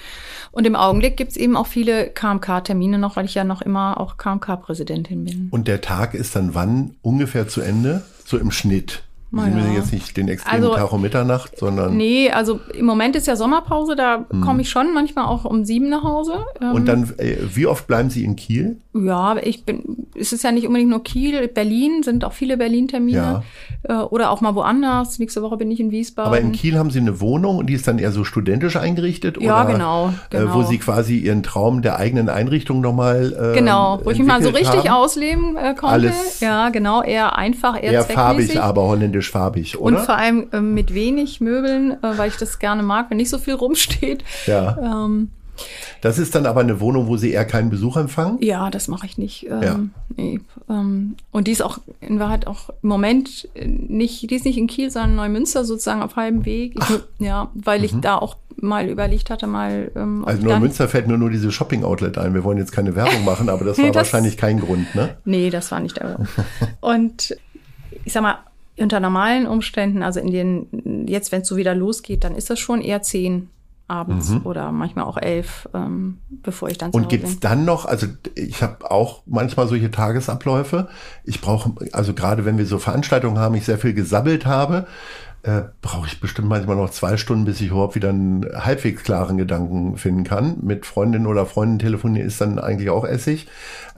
[0.52, 4.18] Und im Augenblick gibt's eben auch viele KMK-Termine noch, weil ich ja noch immer auch
[4.18, 5.48] KMK-Präsidentin bin.
[5.52, 8.04] Und der Tag ist dann wann ungefähr zu Ende?
[8.26, 9.04] So im Schnitt?
[9.36, 9.80] Wir sind ja.
[9.80, 11.98] jetzt nicht den extremen also, Tag um Mitternacht, sondern.
[11.98, 14.42] Nee, also im Moment ist ja Sommerpause, da hm.
[14.42, 16.46] komme ich schon manchmal auch um sieben nach Hause.
[16.60, 18.78] Und ähm, dann, äh, wie oft bleiben Sie in Kiel?
[18.94, 23.44] Ja, ich bin, es ist ja nicht unbedingt nur Kiel, Berlin sind auch viele Berlin-Termine.
[23.88, 24.02] Ja.
[24.02, 25.18] Äh, oder auch mal woanders.
[25.18, 26.28] Nächste Woche bin ich in Wiesbaden.
[26.28, 29.42] Aber in Kiel haben Sie eine Wohnung und die ist dann eher so studentisch eingerichtet?
[29.42, 30.44] Ja, oder, genau, genau.
[30.44, 30.70] Äh, wo genau.
[30.70, 33.34] Sie quasi Ihren Traum der eigenen Einrichtung nochmal.
[33.34, 35.04] Äh, genau, wo ich mich mal so richtig haben.
[35.04, 35.88] ausleben äh, konnte.
[35.88, 39.98] Alles ja, genau, eher einfach, eher, eher farbig, aber holländisch farbig, oder?
[39.98, 43.30] Und vor allem äh, mit wenig Möbeln, äh, weil ich das gerne mag, wenn nicht
[43.30, 44.24] so viel rumsteht.
[44.46, 44.78] Ja.
[44.82, 45.30] Ähm,
[46.02, 48.38] das ist dann aber eine Wohnung, wo Sie eher keinen Besuch empfangen?
[48.42, 49.46] Ja, das mache ich nicht.
[49.50, 49.80] Ähm, ja.
[50.18, 54.58] nee, ähm, und die ist auch in Wahrheit auch im Moment nicht, die ist nicht
[54.58, 56.76] in Kiel, sondern in Neumünster sozusagen auf halbem Weg.
[56.80, 57.86] Ich, ja, weil mhm.
[57.86, 59.92] ich da auch mal überlegt hatte, mal.
[59.96, 62.34] Ähm, also Neumünster fällt nur nur diese Shopping-Outlet ein.
[62.34, 65.18] Wir wollen jetzt keine Werbung machen, aber das war das, wahrscheinlich kein Grund, ne?
[65.26, 66.30] Nee, das war nicht der Grund.
[66.82, 67.38] und
[68.06, 68.40] ich sag mal,
[68.80, 72.60] unter normalen Umständen, also in den, jetzt wenn es so wieder losgeht, dann ist das
[72.60, 73.50] schon eher zehn
[73.88, 74.42] abends mhm.
[74.46, 78.64] oder manchmal auch elf, ähm, bevor ich dann zu Und gibt's dann noch, also ich
[78.64, 80.88] habe auch manchmal solche Tagesabläufe.
[81.26, 84.88] Ich brauche, also gerade wenn wir so Veranstaltungen haben, ich sehr viel gesabbelt habe,
[85.44, 89.38] äh, brauche ich bestimmt manchmal noch zwei Stunden, bis ich überhaupt wieder einen halbwegs klaren
[89.38, 90.58] Gedanken finden kann.
[90.62, 93.48] Mit Freundin oder Freunden telefonieren ist dann eigentlich auch Essig.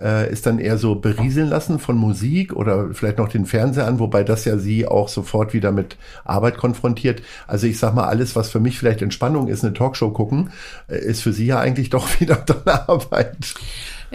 [0.02, 4.00] Äh, ist dann eher so berieseln lassen von Musik oder vielleicht noch den Fernseher an,
[4.00, 7.22] wobei das ja sie auch sofort wieder mit Arbeit konfrontiert.
[7.46, 10.50] Also ich sag mal, alles, was für mich vielleicht Entspannung ist, eine Talkshow gucken,
[10.88, 13.54] äh, ist für sie ja eigentlich doch wieder dann Arbeit.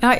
[0.00, 0.14] Ja,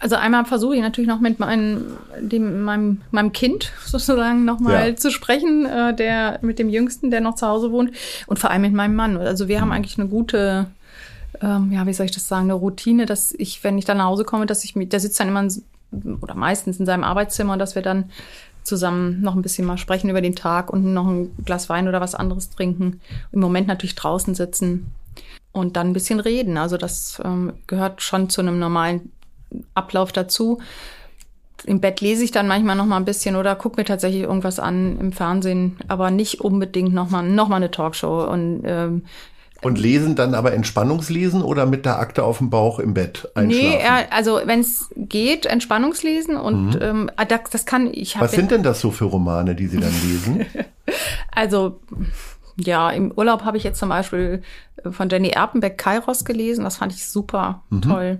[0.00, 4.96] also einmal versuche ich natürlich noch mit meinem, dem, meinem, meinem Kind sozusagen nochmal ja.
[4.96, 7.92] zu sprechen, äh, der mit dem Jüngsten, der noch zu Hause wohnt,
[8.26, 9.16] und vor allem mit meinem Mann.
[9.16, 9.74] Also wir haben mhm.
[9.74, 10.66] eigentlich eine gute,
[11.40, 14.06] ähm, ja, wie soll ich das sagen, eine Routine, dass ich, wenn ich dann nach
[14.06, 17.56] Hause komme, dass ich mich, der sitzt dann immer in, oder meistens in seinem Arbeitszimmer,
[17.56, 18.10] dass wir dann
[18.62, 22.00] zusammen noch ein bisschen mal sprechen über den Tag und noch ein Glas Wein oder
[22.00, 23.00] was anderes trinken.
[23.32, 24.92] Im Moment natürlich draußen sitzen
[25.56, 26.58] und dann ein bisschen reden.
[26.58, 29.10] Also das ähm, gehört schon zu einem normalen
[29.74, 30.60] Ablauf dazu.
[31.64, 34.60] Im Bett lese ich dann manchmal noch mal ein bisschen oder gucke mir tatsächlich irgendwas
[34.60, 38.24] an im Fernsehen, aber nicht unbedingt noch mal, noch mal eine Talkshow.
[38.24, 39.02] Und ähm,
[39.62, 43.68] und lesen dann aber Entspannungslesen oder mit der Akte auf dem Bauch im Bett einschlafen?
[43.68, 46.82] Nee, also wenn es geht, Entspannungslesen und mhm.
[46.82, 48.20] ähm, ah, das, das kann ich.
[48.20, 50.46] Was sind denn das so für Romane, die Sie dann lesen?
[51.32, 51.80] also
[52.56, 54.42] ja, im Urlaub habe ich jetzt zum Beispiel
[54.90, 56.64] von Jenny Erpenbeck Kairos gelesen.
[56.64, 57.82] Das fand ich super mhm.
[57.82, 58.18] toll.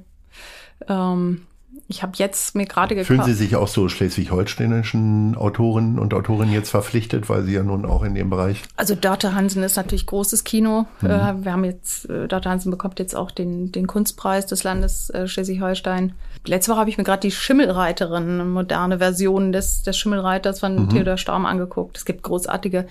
[0.89, 1.47] Ähm,
[1.89, 3.07] ich habe jetzt mir gerade gekauft.
[3.07, 7.85] Fühlen Sie sich auch so schleswig-holsteinischen Autorinnen und Autorinnen jetzt verpflichtet, weil Sie ja nun
[7.85, 8.63] auch in dem Bereich.
[8.75, 10.87] Also Dörte Hansen ist natürlich großes Kino.
[11.01, 11.11] Mhm.
[11.11, 15.11] Äh, wir haben jetzt, äh, Dörte Hansen bekommt jetzt auch den, den Kunstpreis des Landes
[15.11, 16.15] äh, Schleswig-Holstein.
[16.45, 20.87] Letzte Woche habe ich mir gerade die Schimmelreiterin, eine moderne Version des, des Schimmelreiters von
[20.87, 20.89] mhm.
[20.89, 21.99] Theodor Storm angeguckt.
[21.99, 22.87] Es gibt großartige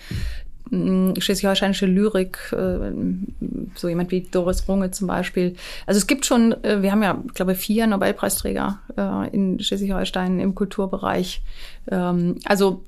[0.71, 2.91] schleswig-holsteinische Lyrik, äh,
[3.75, 5.55] so jemand wie Doris Runge zum Beispiel.
[5.85, 10.39] Also es gibt schon, äh, wir haben ja, ich glaube, vier Nobelpreisträger äh, in Schleswig-Holstein
[10.39, 11.41] im Kulturbereich.
[11.91, 12.83] Ähm, also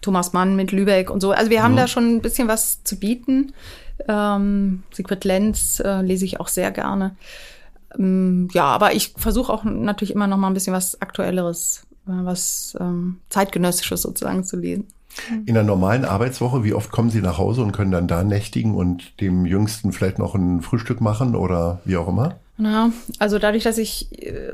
[0.00, 1.32] Thomas Mann mit Lübeck und so.
[1.32, 1.82] Also wir haben ja.
[1.82, 3.52] da schon ein bisschen was zu bieten.
[4.08, 7.16] Ähm, Sigrid Lenz lese ich auch sehr gerne.
[7.98, 12.76] Ähm, ja, aber ich versuche auch natürlich immer noch mal ein bisschen was Aktuelleres, was
[13.28, 14.86] zeitgenössisches sozusagen zu lesen.
[15.46, 18.74] In einer normalen Arbeitswoche, wie oft kommen Sie nach Hause und können dann da nächtigen
[18.74, 22.36] und dem Jüngsten vielleicht noch ein Frühstück machen oder wie auch immer?
[22.58, 24.50] Na, also dadurch, dass ich äh,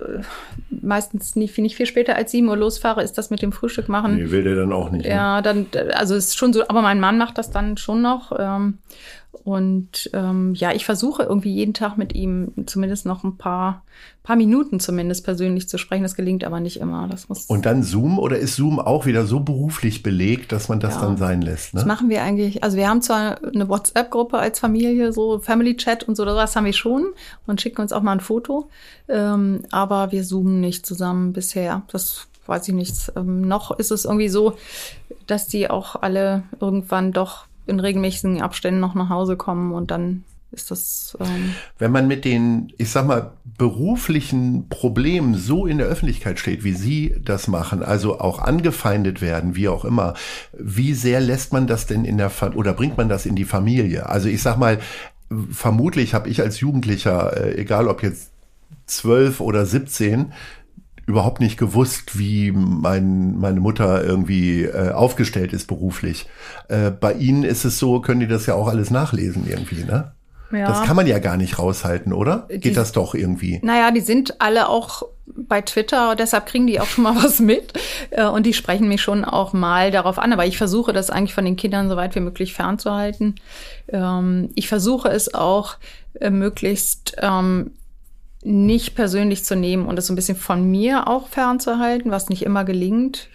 [0.70, 4.16] meistens nicht, nicht viel später als sieben Uhr losfahre, ist das mit dem Frühstück machen.
[4.16, 5.04] Nee, will der dann auch nicht.
[5.04, 5.10] Ne?
[5.10, 5.42] Ja, ne?
[5.42, 8.32] dann, also ist schon so, aber mein Mann macht das dann schon noch.
[8.36, 8.78] Ähm,
[9.44, 13.82] und ähm, ja, ich versuche irgendwie jeden Tag mit ihm zumindest noch ein paar,
[14.22, 16.04] paar Minuten zumindest persönlich zu sprechen.
[16.04, 17.08] Das gelingt aber nicht immer.
[17.08, 20.78] Das muss und dann Zoom oder ist Zoom auch wieder so beruflich belegt, dass man
[20.78, 21.74] das ja, dann sein lässt?
[21.74, 21.80] Ne?
[21.80, 22.62] Das machen wir eigentlich.
[22.62, 26.64] Also wir haben zwar eine WhatsApp-Gruppe als Familie, so Family Chat und so, das haben
[26.64, 27.06] wir schon
[27.46, 28.68] und schicken uns auch mal ein Foto.
[29.08, 31.82] Ähm, aber wir zoomen nicht zusammen bisher.
[31.90, 33.12] Das weiß ich nicht.
[33.16, 34.54] Ähm, noch ist es irgendwie so,
[35.26, 40.24] dass die auch alle irgendwann doch in regelmäßigen Abständen noch nach Hause kommen und dann
[40.52, 41.16] ist das.
[41.20, 46.62] Ähm Wenn man mit den, ich sag mal, beruflichen Problemen so in der Öffentlichkeit steht,
[46.62, 50.14] wie Sie das machen, also auch angefeindet werden, wie auch immer,
[50.52, 53.44] wie sehr lässt man das denn in der Fa oder bringt man das in die
[53.44, 54.08] Familie?
[54.08, 54.78] Also ich sag mal,
[55.50, 58.30] vermutlich habe ich als Jugendlicher, äh, egal ob jetzt
[58.86, 60.32] zwölf oder siebzehn,
[61.06, 66.26] überhaupt nicht gewusst, wie mein, meine Mutter irgendwie äh, aufgestellt ist beruflich.
[66.68, 70.12] Äh, bei Ihnen ist es so, können die das ja auch alles nachlesen irgendwie, ne?
[70.52, 70.68] Ja.
[70.68, 72.46] Das kann man ja gar nicht raushalten, oder?
[72.48, 73.58] Geht die, das doch irgendwie?
[73.62, 77.72] Naja, die sind alle auch bei Twitter, deshalb kriegen die auch schon mal was mit.
[78.10, 80.32] Äh, und die sprechen mich schon auch mal darauf an.
[80.32, 83.36] Aber ich versuche das eigentlich von den Kindern so weit wie möglich fernzuhalten.
[83.88, 85.76] Ähm, ich versuche es auch
[86.20, 87.72] äh, möglichst ähm,
[88.42, 92.42] nicht persönlich zu nehmen und es so ein bisschen von mir auch fernzuhalten, was nicht
[92.42, 93.28] immer gelingt.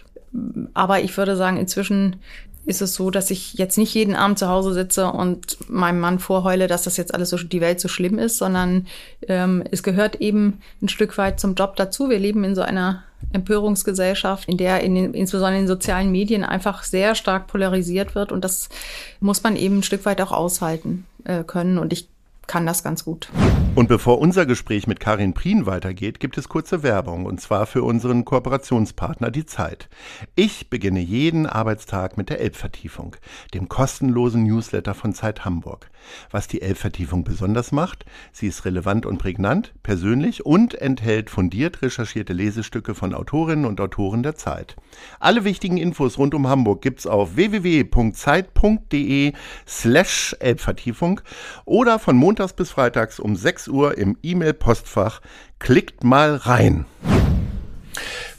[0.74, 2.16] Aber ich würde sagen, inzwischen
[2.68, 6.18] ist es so, dass ich jetzt nicht jeden Abend zu Hause sitze und meinem Mann
[6.18, 8.86] vorheule, dass das jetzt alles so die Welt so schlimm ist, sondern
[9.26, 12.10] ähm, es gehört eben ein Stück weit zum Job dazu.
[12.10, 16.44] Wir leben in so einer Empörungsgesellschaft, in der in den, insbesondere in den sozialen Medien
[16.44, 18.68] einfach sehr stark polarisiert wird und das
[19.18, 21.78] muss man eben ein Stück weit auch aushalten äh, können.
[21.78, 22.10] Und ich
[22.48, 23.30] kann das ganz gut.
[23.76, 27.84] Und bevor unser Gespräch mit Karin Prien weitergeht, gibt es kurze Werbung und zwar für
[27.84, 29.88] unseren Kooperationspartner Die Zeit.
[30.34, 33.14] Ich beginne jeden Arbeitstag mit der Elbvertiefung,
[33.54, 35.90] dem kostenlosen Newsletter von Zeit Hamburg.
[36.30, 42.32] Was die Elbvertiefung besonders macht, sie ist relevant und prägnant, persönlich und enthält fundiert recherchierte
[42.32, 44.76] Lesestücke von Autorinnen und Autoren der Zeit.
[45.20, 49.32] Alle wichtigen Infos rund um Hamburg gibt's auf www.zeit.de
[49.66, 51.20] slash Elbvertiefung
[51.64, 55.20] oder von montags bis freitags um 6 Uhr im E-Mail-Postfach.
[55.58, 56.86] Klickt mal rein.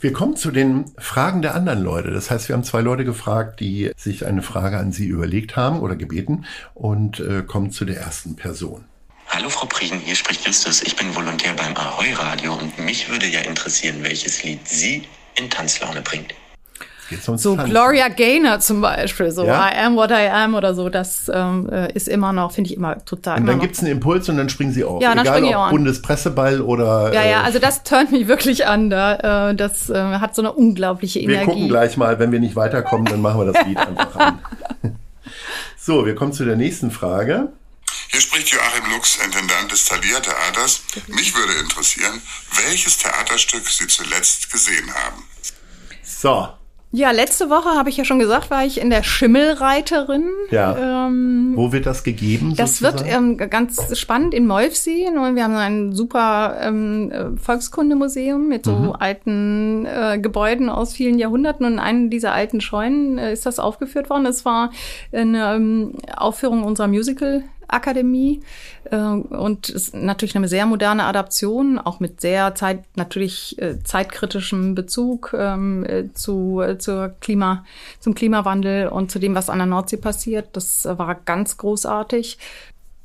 [0.00, 2.10] Wir kommen zu den Fragen der anderen Leute.
[2.10, 5.80] Das heißt, wir haben zwei Leute gefragt, die sich eine Frage an Sie überlegt haben
[5.80, 8.86] oder gebeten und äh, kommen zu der ersten Person.
[9.28, 10.82] Hallo Frau Prien, hier spricht Justus.
[10.82, 15.02] Ich bin Volontär beim Ahoi Radio und mich würde ja interessieren, welches Lied Sie
[15.34, 16.34] in Tanzlaune bringt
[17.20, 17.70] so Tanzen.
[17.70, 19.70] Gloria Gaynor zum Beispiel, so ja?
[19.70, 22.76] I am what I am oder so, das ähm, äh, ist immer noch, finde ich
[22.76, 23.40] immer total.
[23.40, 25.02] Und dann gibt es einen Impuls und dann springen sie auf.
[25.02, 27.12] Ja, dann Egal, springen ob auch Bundespresseball oder.
[27.12, 28.90] Ja, ja, äh, also das turnt mich wirklich an.
[28.90, 31.38] Da, äh, das äh, hat so eine unglaubliche Energie.
[31.38, 34.38] Wir gucken gleich mal, wenn wir nicht weiterkommen, dann machen wir das Lied einfach an.
[35.82, 37.48] So, wir kommen zu der nächsten Frage.
[38.08, 40.82] Hier spricht Joachim Lux, Intendant des Thalia Theaters.
[41.06, 42.20] Mich würde interessieren,
[42.64, 45.24] welches Theaterstück Sie zuletzt gesehen haben.
[46.02, 46.48] So,
[46.92, 50.28] Ja, letzte Woche habe ich ja schon gesagt, war ich in der Schimmelreiterin.
[50.50, 51.06] Ja.
[51.06, 52.54] Ähm, Wo wird das gegeben?
[52.56, 53.38] Das sozusagen?
[53.38, 55.06] wird ähm, ganz spannend in Molfsee.
[55.06, 58.92] Und wir haben ein super ähm, Volkskundemuseum mit so mhm.
[58.98, 61.64] alten äh, Gebäuden aus vielen Jahrhunderten.
[61.64, 64.26] Und in einem dieser alten Scheunen äh, ist das aufgeführt worden.
[64.26, 64.72] Es war
[65.12, 68.40] eine ähm, Aufführung unserer Musical Akademie
[68.90, 74.74] äh, und ist natürlich eine sehr moderne Adaption, auch mit sehr zeit natürlich äh, zeitkritischem
[74.74, 77.64] Bezug ähm, äh, zu zur Klima
[78.00, 80.56] zum Klimawandel und zu dem, was an der Nordsee passiert.
[80.56, 82.38] Das war ganz großartig.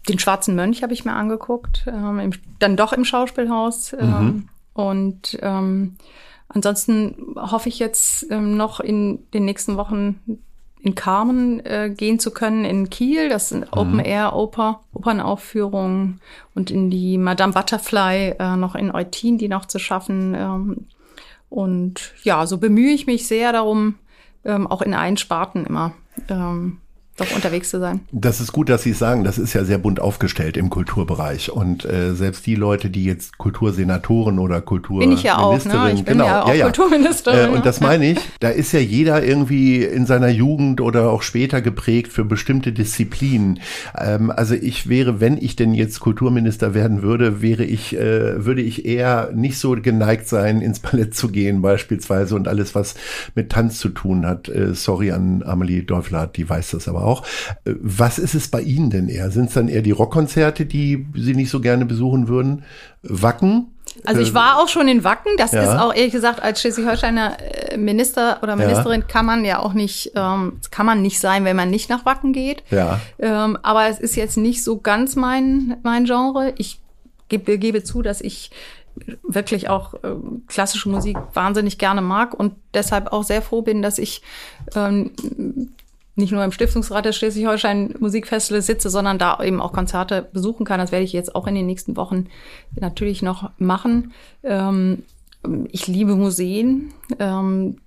[0.10, 4.50] Den Schwarzen Mönch habe ich mir angeguckt, ähm, dann doch im Schauspielhaus ähm, mhm.
[4.74, 5.40] und
[6.48, 10.22] Ansonsten hoffe ich jetzt noch in den nächsten Wochen
[10.86, 13.28] in Carmen äh, gehen zu können in Kiel.
[13.28, 13.68] Das sind mhm.
[13.72, 16.22] Open Air Oper, Opernaufführungen
[16.54, 20.36] und in die Madame Butterfly äh, noch in Eutin, die noch zu schaffen.
[20.36, 20.86] Ähm,
[21.50, 23.96] und ja, so bemühe ich mich sehr darum,
[24.44, 25.94] ähm, auch in allen Sparten immer
[26.30, 26.78] ähm,
[27.18, 28.02] doch unterwegs zu sein.
[28.12, 29.24] Das ist gut, dass Sie es sagen.
[29.24, 31.50] Das ist ja sehr bunt aufgestellt im Kulturbereich.
[31.50, 35.94] Und äh, selbst die Leute, die jetzt Kultursenatoren oder Kulturministerin, bin ich ja auch, ne?
[35.94, 36.66] ich bin genau, ja auch ja, ja.
[36.66, 37.54] Kulturministerin.
[37.54, 41.22] Äh, und das meine ich, da ist ja jeder irgendwie in seiner Jugend oder auch
[41.22, 43.62] später geprägt für bestimmte Disziplinen.
[43.98, 48.62] Ähm, also ich wäre, wenn ich denn jetzt Kulturminister werden würde, wäre ich, äh, würde
[48.62, 52.96] ich eher nicht so geneigt sein, ins Ballett zu gehen beispielsweise und alles, was
[53.36, 54.50] mit Tanz zu tun hat.
[54.50, 57.24] Äh, sorry an Amelie Däufler, die weiß das aber auch.
[57.66, 59.32] Äh, was ist es bei Ihnen denn eher?
[59.32, 62.64] Sind es dann eher die Rockkonzerte, die Sie nicht so gerne besuchen würden?
[63.04, 63.68] Wacken?
[64.04, 65.32] Also ich war auch schon in Wacken.
[65.38, 65.64] Das ja.
[65.64, 67.38] ist auch ehrlich gesagt als Schleswig-Holsteiner
[67.72, 69.08] äh, Minister oder Ministerin ja.
[69.08, 72.34] kann man ja auch nicht, ähm, kann man nicht sein, wenn man nicht nach Wacken
[72.34, 72.64] geht.
[72.72, 73.00] Ja.
[73.20, 76.54] Ähm, aber es ist jetzt nicht so ganz mein mein Genre.
[76.58, 76.82] Ich
[77.30, 78.52] gebe, gebe zu, dass ich
[79.24, 80.16] wirklich auch äh,
[80.48, 84.22] klassische Musik wahnsinnig gerne mag und deshalb auch sehr froh bin, dass ich
[84.76, 85.12] ähm,
[86.16, 90.80] nicht nur im Stiftungsrat des Schleswig-Holstein Musikfestival sitze, sondern da eben auch Konzerte besuchen kann.
[90.80, 92.28] Das werde ich jetzt auch in den nächsten Wochen
[92.80, 94.14] natürlich noch machen.
[94.44, 95.04] Ähm,
[95.72, 97.78] ich liebe Museen ähm,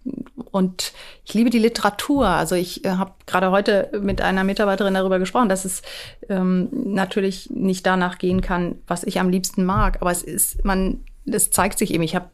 [0.51, 0.93] und
[1.25, 2.27] ich liebe die Literatur.
[2.27, 5.83] Also ich äh, habe gerade heute mit einer Mitarbeiterin darüber gesprochen, dass es
[6.29, 9.99] ähm, natürlich nicht danach gehen kann, was ich am liebsten mag.
[10.01, 12.03] Aber es ist, man, das zeigt sich eben.
[12.03, 12.31] Ich habe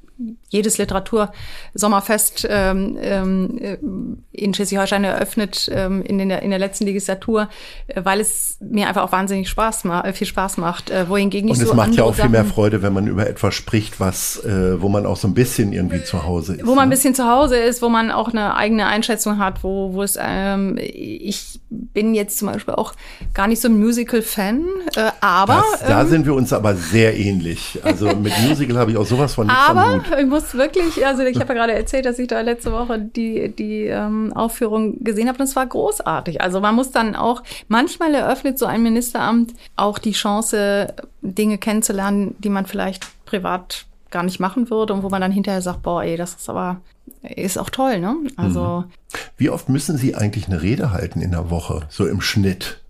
[0.49, 7.49] jedes Literatursommerfest ähm, ähm, in Schleswig-Holstein eröffnet ähm, in, der, in der letzten Legislatur,
[7.89, 10.91] äh, weil es mir einfach auch wahnsinnig Spaß macht, viel Spaß macht.
[10.91, 13.29] Äh, wohingegen ich Und es so macht ja auch viel mehr Freude, wenn man über
[13.29, 16.67] etwas spricht, was, äh, wo man auch so ein bisschen irgendwie zu Hause ist.
[16.67, 16.95] Wo man ein ne?
[16.95, 20.79] bisschen zu Hause ist, wo man auch eine eigene Einschätzung hat, wo, wo es, ähm,
[20.79, 22.95] ich bin jetzt zum Beispiel auch
[23.33, 24.65] gar nicht so ein Musical-Fan,
[24.97, 25.65] äh, aber.
[25.73, 27.81] Das, da ähm, sind wir uns aber sehr ähnlich.
[27.83, 31.39] Also mit Musical habe ich auch sowas von nichts aber, ich muss wirklich, also ich
[31.41, 35.39] habe ja gerade erzählt, dass ich da letzte Woche die, die ähm, Aufführung gesehen habe
[35.39, 36.41] und es war großartig.
[36.41, 42.35] Also man muss dann auch, manchmal eröffnet so ein Ministeramt auch die Chance, Dinge kennenzulernen,
[42.39, 46.03] die man vielleicht privat gar nicht machen würde und wo man dann hinterher sagt, boah,
[46.03, 46.81] ey, das ist aber,
[47.23, 48.17] ist auch toll, ne?
[48.37, 48.85] Also.
[48.87, 49.21] Mhm.
[49.37, 52.81] Wie oft müssen Sie eigentlich eine Rede halten in der Woche, so im Schnitt?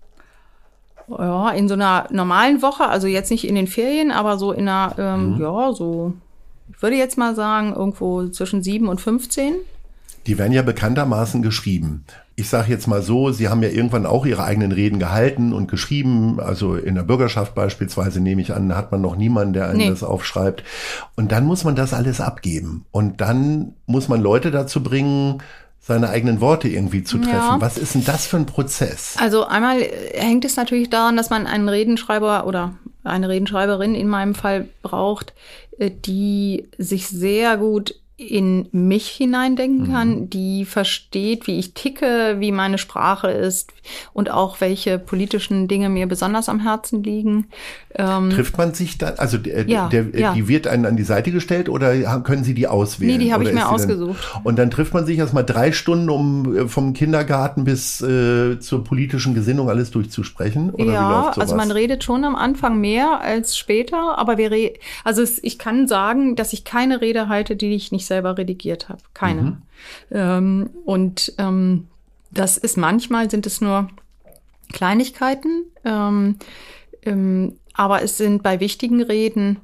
[1.07, 4.67] Ja, in so einer normalen Woche, also jetzt nicht in den Ferien, aber so in
[4.67, 5.41] einer, ähm, mhm.
[5.41, 6.13] ja, so
[6.69, 9.55] ich würde jetzt mal sagen, irgendwo zwischen sieben und 15.
[10.27, 12.03] Die werden ja bekanntermaßen geschrieben.
[12.35, 15.69] Ich sage jetzt mal so, Sie haben ja irgendwann auch Ihre eigenen Reden gehalten und
[15.69, 16.39] geschrieben.
[16.39, 19.89] Also in der Bürgerschaft beispielsweise nehme ich an, hat man noch niemanden, der einem nee.
[19.89, 20.63] das aufschreibt.
[21.15, 22.85] Und dann muss man das alles abgeben.
[22.91, 25.41] Und dann muss man Leute dazu bringen,
[25.79, 27.31] seine eigenen Worte irgendwie zu treffen.
[27.31, 27.61] Ja.
[27.61, 29.15] Was ist denn das für ein Prozess?
[29.19, 29.79] Also einmal
[30.15, 32.73] hängt es natürlich daran, dass man einen Redenschreiber oder
[33.03, 35.33] eine Redenschreiberin in meinem Fall braucht, äh,
[35.79, 40.29] die sich sehr gut in mich hineindenken kann, mhm.
[40.29, 43.73] die versteht, wie ich ticke, wie meine Sprache ist
[44.13, 47.47] und auch welche politischen Dinge mir besonders am Herzen liegen.
[47.93, 50.33] Ähm, Trifft man sich dann, also der, ja, der, ja.
[50.33, 53.17] die wird einen an die Seite gestellt oder können Sie die auswählen?
[53.17, 54.19] Nee, die habe ich mir ausgesucht.
[54.33, 58.59] Dann, und dann trifft man sich erstmal drei Stunden, um äh, vom Kindergarten bis äh,
[58.61, 60.69] zur politischen Gesinnung alles durchzusprechen?
[60.69, 64.73] Oder ja, also man redet schon am Anfang mehr als später, aber wir re
[65.03, 68.37] also es, ich kann sagen, dass ich keine Rede halte, die ich nicht nicht selber
[68.37, 69.01] redigiert habe.
[69.13, 69.41] Keine.
[69.41, 69.57] Mhm.
[70.11, 71.87] Ähm, und ähm,
[72.31, 73.89] das ist manchmal sind es nur
[74.73, 76.37] Kleinigkeiten, ähm,
[77.03, 79.59] ähm, aber es sind bei wichtigen Reden,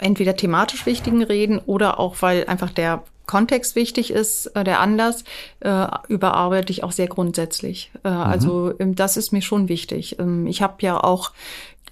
[0.00, 5.24] entweder thematisch wichtigen Reden oder auch, weil einfach der Kontext wichtig ist, äh, der Anlass,
[5.60, 7.90] äh, überarbeite ich auch sehr grundsätzlich.
[8.04, 8.16] Äh, mhm.
[8.16, 10.18] Also ähm, das ist mir schon wichtig.
[10.18, 11.32] Ähm, ich habe ja auch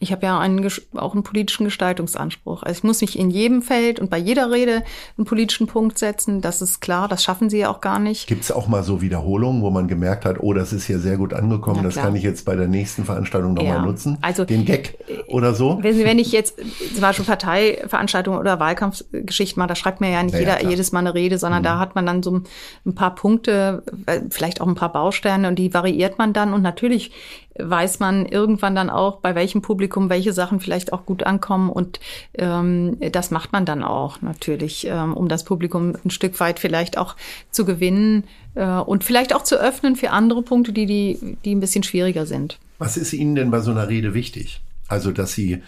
[0.01, 2.63] Ich habe ja einen, auch einen politischen Gestaltungsanspruch.
[2.63, 4.83] Also ich muss mich in jedem Feld und bei jeder Rede
[5.17, 6.41] einen politischen Punkt setzen.
[6.41, 8.27] Das ist klar, das schaffen sie ja auch gar nicht.
[8.27, 11.17] Gibt es auch mal so Wiederholungen, wo man gemerkt hat, oh, das ist hier sehr
[11.17, 13.83] gut angekommen, das kann ich jetzt bei der nächsten Veranstaltung nochmal ja.
[13.83, 14.19] nutzen?
[14.21, 15.79] Also den Gag oder so?
[15.81, 16.57] Wenn, wenn ich jetzt
[16.93, 21.01] zum Beispiel Parteiveranstaltungen oder Wahlkampfgeschichten mache, da schreibt mir ja nicht ja, jeder jedes Mal
[21.01, 21.65] eine Rede, sondern mhm.
[21.65, 22.43] da hat man dann so
[22.85, 26.63] ein paar Punkte, äh, vielleicht auch ein paar Bausteine und die variiert man dann und
[26.63, 27.13] natürlich
[27.59, 31.71] weiß man irgendwann dann auch, bei welchem Publikum welche Sachen vielleicht auch gut ankommen.
[31.71, 32.01] Und
[32.35, 36.99] ähm, das macht man dann auch natürlich, ähm, um das Publikum ein Stück weit vielleicht
[36.99, 37.17] auch
[37.51, 38.25] zu gewinnen
[38.55, 42.27] äh, und vielleicht auch zu öffnen für andere Punkte, die, die, die ein bisschen schwieriger
[42.27, 42.59] sind.
[42.79, 44.61] Was ist Ihnen denn bei so einer Rede wichtig?
[44.89, 45.63] Also, dass Sie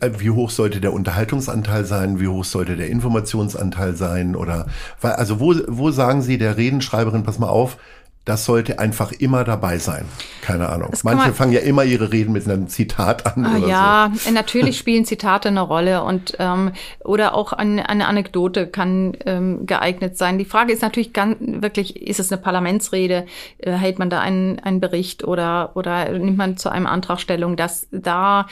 [0.00, 4.66] äh, wie hoch sollte der Unterhaltungsanteil sein, wie hoch sollte der Informationsanteil sein oder
[5.02, 7.76] also wo wo sagen Sie der Redenschreiberin pass mal auf,
[8.24, 10.06] das sollte einfach immer dabei sein.
[10.46, 10.92] Keine Ahnung.
[11.02, 13.44] Manche fangen ja immer ihre Reden mit einem Zitat an.
[13.44, 14.30] Ah, ja, so.
[14.30, 16.70] natürlich spielen Zitate eine Rolle und ähm,
[17.02, 20.38] oder auch eine, eine Anekdote kann ähm, geeignet sein.
[20.38, 23.26] Die Frage ist natürlich ganz wirklich, ist es eine Parlamentsrede?
[23.58, 27.56] Äh, hält man da einen, einen Bericht oder oder nimmt man zu einem Antrag Stellung?
[27.56, 28.46] Das da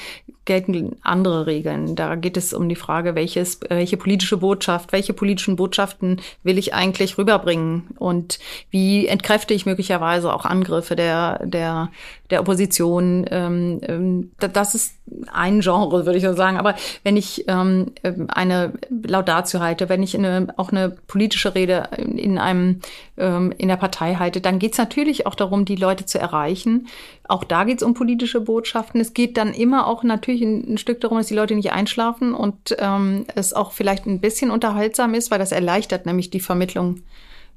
[0.44, 1.96] gelten andere Regeln.
[1.96, 6.74] Da geht es um die Frage, welches, welche politische Botschaft, welche politischen Botschaften will ich
[6.74, 8.38] eigentlich rüberbringen und
[8.70, 11.83] wie entkräfte ich möglicherweise auch Angriffe der, der,
[12.30, 13.26] der Opposition.
[13.30, 14.94] Ähm, ähm, das ist
[15.32, 16.56] ein Genre, würde ich so sagen.
[16.56, 17.92] Aber wenn ich ähm,
[18.28, 22.80] eine Laudatio halte, wenn ich eine, auch eine politische Rede in einem
[23.16, 26.88] ähm, in der Partei halte, dann geht es natürlich auch darum, die Leute zu erreichen.
[27.26, 29.00] Auch da geht es um politische Botschaften.
[29.00, 32.34] Es geht dann immer auch natürlich ein, ein Stück darum, dass die Leute nicht einschlafen
[32.34, 37.02] und ähm, es auch vielleicht ein bisschen unterhaltsam ist, weil das erleichtert nämlich die Vermittlung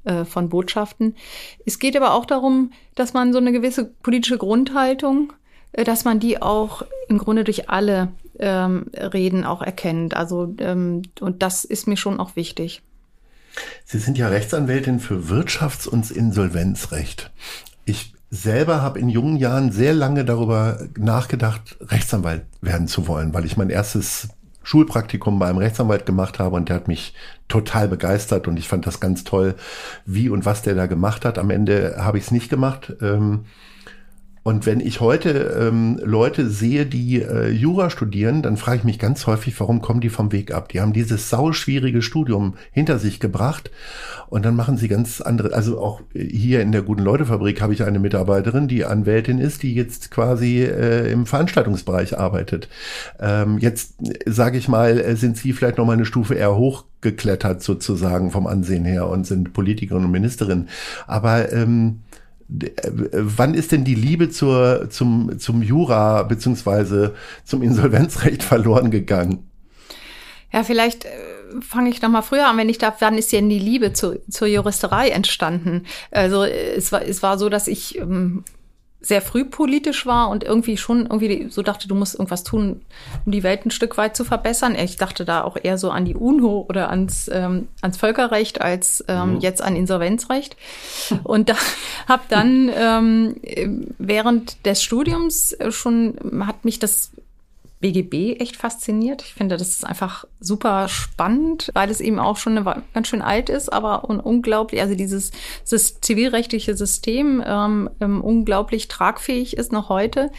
[0.04, 1.16] äh, von Botschaften.
[1.66, 5.32] Es geht aber auch darum, dass man so eine gewisse politische Grundhaltung,
[5.72, 10.14] äh, dass man die auch im Grunde durch alle ähm, Reden auch erkennt.
[10.14, 12.82] Also ähm, und das ist mir schon auch wichtig.
[13.84, 17.30] Sie sind ja Rechtsanwältin für Wirtschafts- und Insolvenzrecht.
[17.84, 23.46] Ich selber habe in jungen Jahren sehr lange darüber nachgedacht, Rechtsanwalt werden zu wollen, weil
[23.46, 24.28] ich mein erstes
[24.68, 27.14] Schulpraktikum bei einem Rechtsanwalt gemacht habe und der hat mich
[27.48, 29.54] total begeistert und ich fand das ganz toll,
[30.04, 31.38] wie und was der da gemacht hat.
[31.38, 32.92] Am Ende habe ich es nicht gemacht.
[33.00, 33.46] Ähm,
[34.48, 38.98] und wenn ich heute ähm, Leute sehe, die äh, Jura studieren, dann frage ich mich
[38.98, 40.70] ganz häufig, warum kommen die vom Weg ab?
[40.70, 43.70] Die haben dieses sauschwierige Studium hinter sich gebracht
[44.30, 47.74] und dann machen sie ganz andere, also auch hier in der Guten Leute Fabrik habe
[47.74, 52.70] ich eine Mitarbeiterin, die Anwältin ist, die jetzt quasi äh, im Veranstaltungsbereich arbeitet.
[53.20, 57.62] Ähm, jetzt sage ich mal, äh, sind sie vielleicht noch mal eine Stufe eher hochgeklettert
[57.62, 60.68] sozusagen vom Ansehen her und sind Politikerin und Ministerin.
[61.06, 61.98] Aber ähm,
[62.48, 69.50] wann ist denn die Liebe zur, zum, zum Jura beziehungsweise zum Insolvenzrecht verloren gegangen?
[70.52, 71.08] Ja, vielleicht äh,
[71.60, 72.96] fange ich noch mal früher an, wenn ich darf.
[73.00, 75.84] Wann ist denn die Liebe zu, zur Juristerei entstanden?
[76.10, 78.44] Also es war, es war so, dass ich ähm,
[79.00, 82.82] sehr früh politisch war und irgendwie schon irgendwie so dachte, du musst irgendwas tun,
[83.24, 84.74] um die Welt ein Stück weit zu verbessern.
[84.74, 89.04] Ich dachte da auch eher so an die UNO oder ans, ähm, ans Völkerrecht als
[89.06, 89.40] ähm, mhm.
[89.40, 90.56] jetzt an Insolvenzrecht.
[91.22, 91.54] Und da
[92.08, 93.36] habe dann ähm,
[93.98, 97.12] während des Studiums schon hat mich das
[97.80, 99.22] BGB echt fasziniert.
[99.22, 103.22] Ich finde, das ist einfach super spannend, weil es eben auch schon eine, ganz schön
[103.22, 105.30] alt ist, aber un unglaublich, also dieses,
[105.62, 110.30] dieses zivilrechtliche System ähm, ähm, unglaublich tragfähig ist noch heute.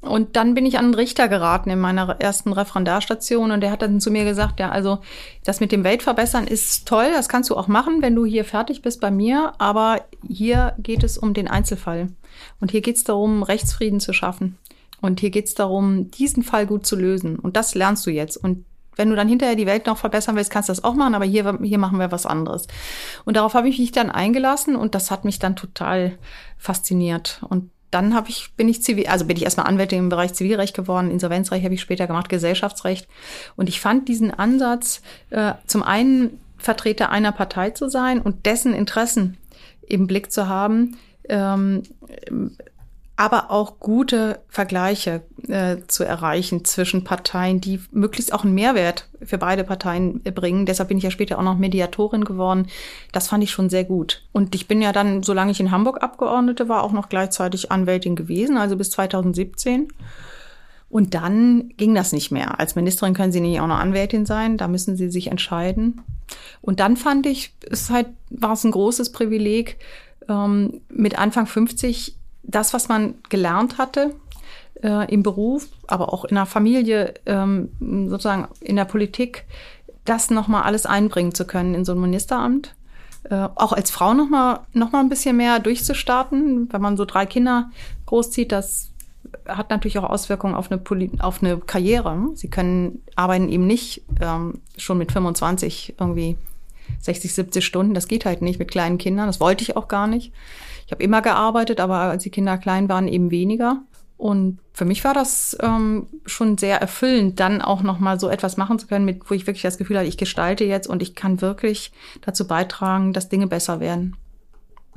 [0.00, 3.82] Und dann bin ich an einen Richter geraten in meiner ersten Referendarstation und der hat
[3.82, 4.98] dann zu mir gesagt, ja, also
[5.44, 8.80] das mit dem Weltverbessern ist toll, das kannst du auch machen, wenn du hier fertig
[8.80, 12.08] bist bei mir, aber hier geht es um den Einzelfall.
[12.60, 14.56] Und hier geht es darum, Rechtsfrieden zu schaffen.
[15.00, 17.38] Und hier geht es darum, diesen Fall gut zu lösen.
[17.38, 18.36] Und das lernst du jetzt.
[18.36, 18.64] Und
[18.96, 21.24] wenn du dann hinterher die Welt noch verbessern willst, kannst du das auch machen, aber
[21.24, 22.66] hier, hier machen wir was anderes.
[23.24, 26.18] Und darauf habe ich mich dann eingelassen und das hat mich dann total
[26.58, 27.40] fasziniert.
[27.48, 30.74] Und dann habe ich, bin ich zivil, also bin ich erstmal Anwältin im Bereich Zivilrecht
[30.74, 33.08] geworden, Insolvenzrecht habe ich später gemacht, Gesellschaftsrecht.
[33.56, 38.74] Und ich fand diesen Ansatz, äh, zum einen Vertreter einer Partei zu sein und dessen
[38.74, 39.38] Interessen
[39.86, 41.84] im Blick zu haben, ähm,
[43.18, 49.38] aber auch gute Vergleiche äh, zu erreichen zwischen Parteien, die möglichst auch einen Mehrwert für
[49.38, 50.66] beide Parteien bringen.
[50.66, 52.68] Deshalb bin ich ja später auch noch Mediatorin geworden.
[53.10, 54.22] Das fand ich schon sehr gut.
[54.30, 58.14] Und ich bin ja dann, solange ich in Hamburg Abgeordnete war, auch noch gleichzeitig Anwältin
[58.14, 59.88] gewesen, also bis 2017.
[60.88, 62.60] Und dann ging das nicht mehr.
[62.60, 66.02] Als Ministerin können Sie nicht auch noch Anwältin sein, da müssen Sie sich entscheiden.
[66.60, 69.76] Und dann fand ich, es halt, war es ein großes Privileg,
[70.28, 72.17] ähm, mit Anfang 50
[72.48, 74.14] das, was man gelernt hatte,
[74.82, 77.70] äh, im Beruf, aber auch in der Familie, ähm,
[78.08, 79.44] sozusagen in der Politik,
[80.04, 82.74] das nochmal alles einbringen zu können in so ein Ministeramt.
[83.24, 87.26] Äh, auch als Frau nochmal noch mal ein bisschen mehr durchzustarten, wenn man so drei
[87.26, 87.70] Kinder
[88.06, 88.90] großzieht, das
[89.46, 92.30] hat natürlich auch Auswirkungen auf eine, Poli auf eine Karriere.
[92.34, 96.36] Sie können arbeiten eben nicht ähm, schon mit 25 irgendwie
[97.00, 97.94] 60, 70 Stunden.
[97.94, 99.26] Das geht halt nicht mit kleinen Kindern.
[99.26, 100.32] Das wollte ich auch gar nicht.
[100.88, 103.82] Ich habe immer gearbeitet, aber als die Kinder klein waren, eben weniger.
[104.16, 108.56] Und für mich war das ähm, schon sehr erfüllend, dann auch noch mal so etwas
[108.56, 111.14] machen zu können, mit, wo ich wirklich das Gefühl hatte, ich gestalte jetzt und ich
[111.14, 114.16] kann wirklich dazu beitragen, dass Dinge besser werden.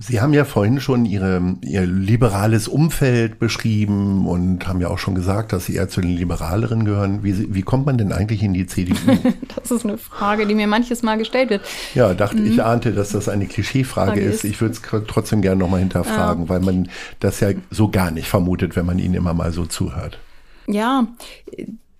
[0.04, 5.14] Sie haben ja vorhin schon Ihre, Ihr liberales Umfeld beschrieben und haben ja auch schon
[5.14, 7.24] gesagt, dass Sie eher zu den Liberaleren gehören.
[7.24, 8.95] Wie, wie kommt man denn eigentlich in die CDU?
[9.56, 11.62] das ist eine Frage, die mir manches Mal gestellt wird.
[11.93, 12.52] Ja, dachte mhm.
[12.52, 14.43] ich ahnte, dass das eine Klischeefrage Frage ist.
[14.43, 16.49] Ich würde es trotzdem gerne nochmal hinterfragen, ja.
[16.49, 16.89] weil man
[17.20, 20.20] das ja so gar nicht vermutet, wenn man Ihnen immer mal so zuhört.
[20.68, 21.08] Ja,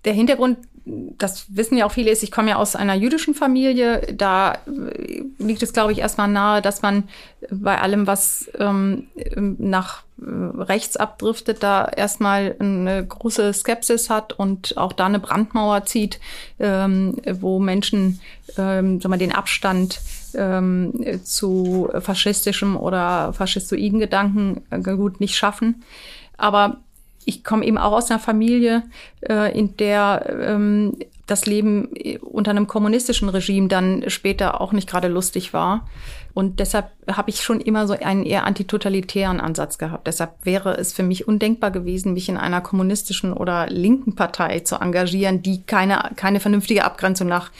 [0.04, 4.00] der Hintergrund das wissen ja auch viele, ist, ich komme ja aus einer jüdischen Familie.
[4.14, 7.04] Da äh, liegt es, glaube ich, erstmal nahe, dass man
[7.50, 9.06] bei allem, was ähm,
[9.36, 15.84] nach äh, rechts abdriftet, da erstmal eine große Skepsis hat und auch da eine Brandmauer
[15.84, 16.18] zieht,
[16.58, 18.20] ähm, wo Menschen
[18.58, 20.00] ähm, sagen wir, den Abstand
[20.34, 25.82] ähm, zu faschistischem oder faschistoiden Gedanken äh, gut nicht schaffen.
[26.36, 26.78] Aber
[27.24, 28.82] ich komme eben auch aus einer Familie,
[29.28, 30.96] äh, in der ähm,
[31.26, 31.88] das Leben
[32.20, 35.88] unter einem kommunistischen Regime dann später auch nicht gerade lustig war.
[36.34, 40.06] Und deshalb habe ich schon immer so einen eher antitotalitären Ansatz gehabt.
[40.06, 44.76] Deshalb wäre es für mich undenkbar gewesen, mich in einer kommunistischen oder linken Partei zu
[44.76, 47.50] engagieren, die keine, keine vernünftige Abgrenzung nach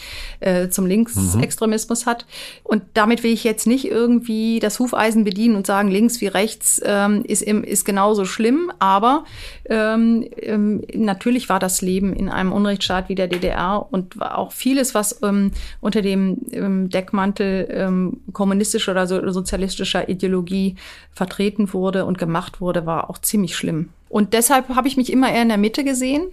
[0.40, 2.10] äh, zum Linksextremismus mhm.
[2.10, 2.26] hat.
[2.62, 6.80] Und damit will ich jetzt nicht irgendwie das Hufeisen bedienen und sagen, links wie rechts
[6.84, 8.70] ähm, ist, im, ist genauso schlimm.
[8.78, 9.24] Aber
[9.68, 14.94] ähm, ähm, natürlich war das Leben in einem Unrechtsstaat wie der DDR und auch vieles,
[14.94, 15.50] was ähm,
[15.80, 18.20] unter dem ähm, Deckmantel ähm,
[18.62, 20.76] kommunistischer oder so, sozialistischer Ideologie
[21.12, 23.90] vertreten wurde und gemacht wurde, war auch ziemlich schlimm.
[24.08, 26.28] Und deshalb habe ich mich immer eher in der Mitte gesehen.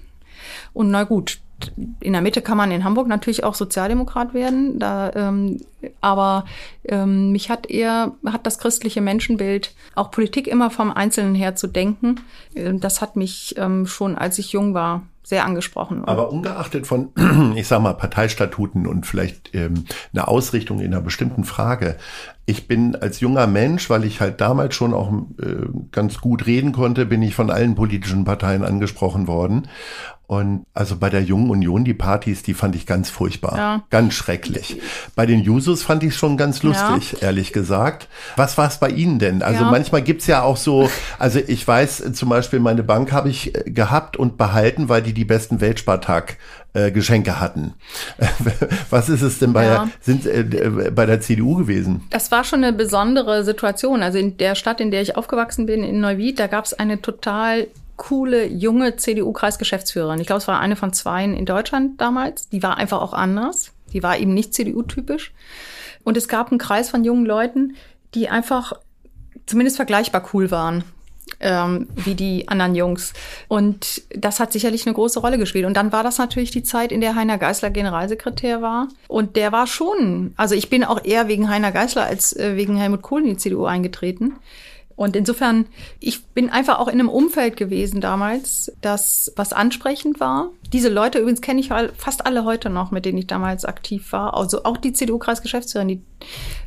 [0.74, 1.40] Und na gut,
[2.00, 4.80] in der Mitte kann man in Hamburg natürlich auch Sozialdemokrat werden.
[4.80, 5.62] Da, ähm,
[6.02, 6.46] aber
[6.86, 11.68] ähm, mich hat eher, hat das christliche Menschenbild, auch Politik immer vom Einzelnen her zu
[11.68, 12.22] denken,
[12.54, 16.06] äh, das hat mich ähm, schon, als ich jung war, sehr angesprochen.
[16.06, 17.10] Aber ungeachtet von,
[17.56, 21.98] ich sag mal, Parteistatuten und vielleicht ähm, eine Ausrichtung in einer bestimmten Frage.
[22.48, 26.72] Ich bin als junger Mensch, weil ich halt damals schon auch äh, ganz gut reden
[26.72, 29.68] konnte, bin ich von allen politischen Parteien angesprochen worden.
[30.30, 33.58] Und also bei der Jungen Union, die Partys, die fand ich ganz furchtbar.
[33.58, 33.84] Ja.
[33.90, 34.80] Ganz schrecklich.
[35.16, 37.30] Bei den Jusos fand ich schon ganz lustig, ja.
[37.30, 38.08] ehrlich gesagt.
[38.36, 39.42] Was war es bei Ihnen denn?
[39.42, 39.72] Also ja.
[39.72, 43.72] manchmal gibt's ja auch so, also ich weiß zum Beispiel, meine Bank habe ich äh,
[43.72, 46.38] gehabt und behalten, weil die die besten Weltspartag
[46.74, 47.74] äh, Geschenke hatten.
[48.92, 49.90] Was ist es denn bei, ja.
[50.00, 52.04] sind, äh, äh, bei der CDU gewesen?
[52.12, 54.04] Das war schon eine besondere Situation.
[54.04, 57.02] Also in der Stadt, in der ich aufgewachsen bin, in Neuwied, da gab es eine
[57.02, 57.66] total
[58.00, 60.20] coole, junge CDU-Kreisgeschäftsführerin.
[60.20, 62.50] Ich glaube, es war eine von zweien in Deutschland damals.
[62.50, 63.72] Die war einfach auch anders.
[63.94, 65.34] Die war eben nicht CDU-typisch.
[66.04, 67.76] Und es gab einen Kreis von jungen Leuten,
[68.16, 68.74] die einfach
[69.46, 70.84] zumindest vergleichbar cool waren
[71.40, 73.14] ähm, wie die anderen Jungs.
[73.48, 75.66] Und das hat sicherlich eine große Rolle gespielt.
[75.66, 78.88] Und dann war das natürlich die Zeit, in der Heiner Geißler Generalsekretär war.
[79.08, 82.78] Und der war schon, also ich bin auch eher wegen Heiner Geißler als äh, wegen
[82.78, 84.36] Helmut Kohl in die CDU eingetreten.
[85.00, 85.66] Und insofern,
[86.02, 90.50] ich bin einfach auch in einem Umfeld gewesen damals, das was ansprechend war.
[90.74, 94.36] Diese Leute übrigens kenne ich fast alle heute noch, mit denen ich damals aktiv war.
[94.36, 96.02] Also auch die CDU-Kreisgeschäftsführerin, die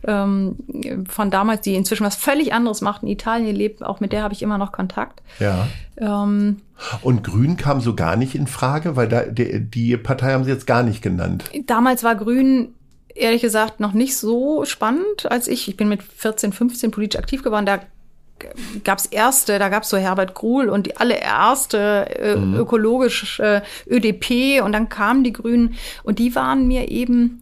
[0.05, 4.23] ähm, von damals, die inzwischen was völlig anderes macht, in Italien lebt, auch mit der
[4.23, 5.21] habe ich immer noch Kontakt.
[5.39, 5.69] Ja.
[5.99, 6.63] Ähm,
[7.03, 10.51] und Grün kam so gar nicht in Frage, weil da die, die Partei haben Sie
[10.51, 11.45] jetzt gar nicht genannt.
[11.67, 12.73] Damals war Grün
[13.15, 15.69] ehrlich gesagt noch nicht so spannend als ich.
[15.69, 17.67] Ich bin mit 14, 15 politisch aktiv geworden.
[17.67, 17.81] Da
[18.85, 22.55] gab's erste, da gab's so Herbert Gruhl und die allererste äh, mhm.
[22.57, 27.41] ökologische äh, ÖDP und dann kamen die Grünen und die waren mir eben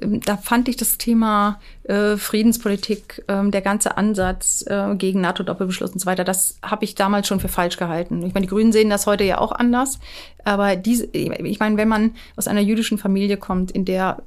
[0.00, 5.92] ähm, da fand ich das Thema äh, Friedenspolitik, äh, der ganze Ansatz äh, gegen NATO-Doppelbeschluss
[5.92, 8.22] und so weiter, das habe ich damals schon für falsch gehalten.
[8.22, 9.98] Ich meine, die Grünen sehen das heute ja auch anders,
[10.44, 14.22] aber diese, ich meine, wenn man aus einer jüdischen Familie kommt, in der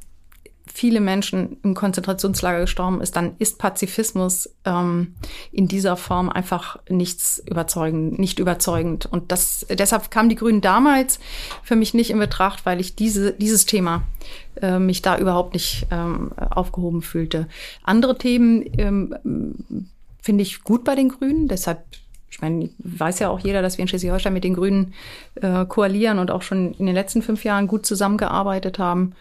[0.71, 5.15] viele Menschen im Konzentrationslager gestorben ist, dann ist Pazifismus ähm,
[5.51, 9.05] in dieser Form einfach nichts überzeugend, nicht überzeugend.
[9.05, 11.19] Und das, deshalb kamen die Grünen damals
[11.63, 14.03] für mich nicht in Betracht, weil ich diese, dieses Thema
[14.61, 17.47] äh, mich da überhaupt nicht ähm, aufgehoben fühlte.
[17.83, 19.87] Andere Themen ähm,
[20.21, 21.83] finde ich gut bei den Grünen, deshalb
[22.31, 24.93] ich meine, weiß ja auch jeder, dass wir in Schleswig-Holstein mit den Grünen
[25.35, 29.13] äh, koalieren und auch schon in den letzten fünf Jahren gut zusammengearbeitet haben.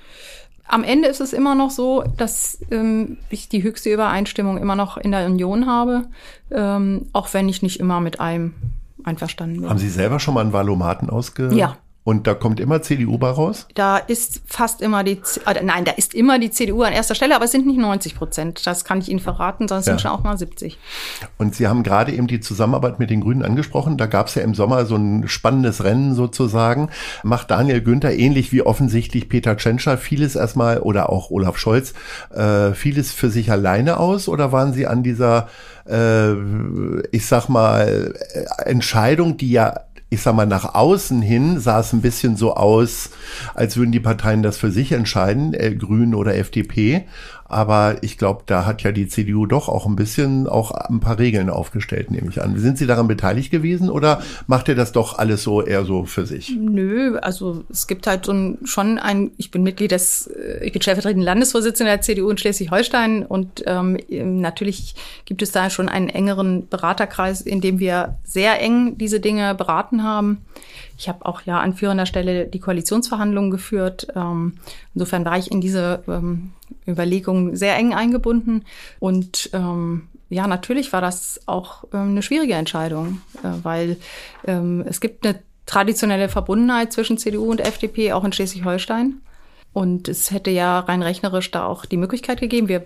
[0.69, 4.99] Am Ende ist es immer noch so, dass ähm, ich die höchste Übereinstimmung immer noch
[4.99, 6.05] in der Union habe,
[6.51, 8.55] ähm, auch wenn ich nicht immer mit allem
[9.03, 9.71] einverstanden bin.
[9.71, 11.51] Haben Sie selber schon mal einen Valomaten ausge...
[11.55, 11.77] Ja.
[12.09, 13.67] Und da kommt immer CDU bei raus?
[13.75, 17.37] Da ist fast immer die, äh, nein, da ist immer die CDU an erster Stelle,
[17.37, 18.67] aber es sind nicht 90 Prozent.
[18.67, 19.93] Das kann ich Ihnen verraten, sondern es ja.
[19.93, 20.79] sind schon auch mal 70.
[21.37, 23.99] Und Sie haben gerade eben die Zusammenarbeit mit den Grünen angesprochen.
[23.99, 26.89] Da gab es ja im Sommer so ein spannendes Rennen sozusagen.
[27.25, 31.93] Macht Daniel Günther ähnlich wie offensichtlich Peter Tschentscher vieles erstmal oder auch Olaf Scholz
[32.35, 34.29] äh, vieles für sich alleine aus?
[34.29, 35.51] Oder waren Sie an dieser,
[35.87, 36.33] äh,
[37.11, 39.75] ich sag mal, äh, Entscheidung, die ja
[40.11, 43.11] ich sag mal, nach außen hin sah es ein bisschen so aus,
[43.55, 47.05] als würden die Parteien das für sich entscheiden, äh, Grünen oder FDP.
[47.49, 51.19] Aber ich glaube, da hat ja die CDU doch auch ein bisschen auch ein paar
[51.19, 52.59] Regeln aufgestellt, nehme ich an.
[52.59, 56.27] Sind Sie daran beteiligt gewesen oder macht ihr das doch alles so eher so für
[56.27, 56.55] sich?
[56.59, 60.73] Nö, also es gibt halt so ein, schon ein, ich bin Mitglied des, äh, ich
[60.73, 64.95] bin stellvertretender Landesvorsitzender der CDU in Schleswig-Holstein und ähm, natürlich
[65.25, 70.03] gibt es da schon einen engeren Beraterkreis, in dem wir sehr eng diese Dinge beraten
[70.03, 70.45] haben.
[70.99, 74.09] Ich habe auch ja an führender Stelle die Koalitionsverhandlungen geführt.
[74.17, 74.55] Ähm,
[74.95, 76.53] insofern war ich in diese ähm,
[76.87, 78.65] Überlegungen sehr eng eingebunden.
[78.99, 83.97] Und ähm, ja, natürlich war das auch ähm, eine schwierige Entscheidung, äh, weil
[84.45, 89.21] ähm, es gibt eine traditionelle Verbundenheit zwischen CDU und FDP, auch in Schleswig-Holstein.
[89.73, 92.67] Und es hätte ja rein rechnerisch da auch die Möglichkeit gegeben.
[92.67, 92.85] Wir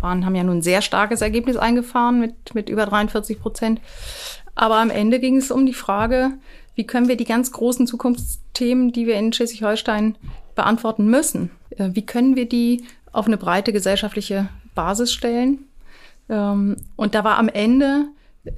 [0.00, 3.80] waren, haben ja nun ein sehr starkes Ergebnis eingefahren mit, mit über 43 Prozent.
[4.54, 6.32] Aber am Ende ging es um die Frage,
[6.78, 10.16] wie können wir die ganz großen Zukunftsthemen, die wir in Schleswig-Holstein
[10.54, 15.64] beantworten müssen, äh, wie können wir die auf eine breite gesellschaftliche Basis stellen?
[16.28, 18.04] Ähm, und da war am Ende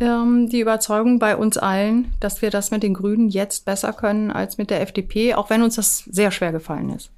[0.00, 4.30] ähm, die Überzeugung bei uns allen, dass wir das mit den Grünen jetzt besser können
[4.30, 7.10] als mit der FDP, auch wenn uns das sehr schwer gefallen ist.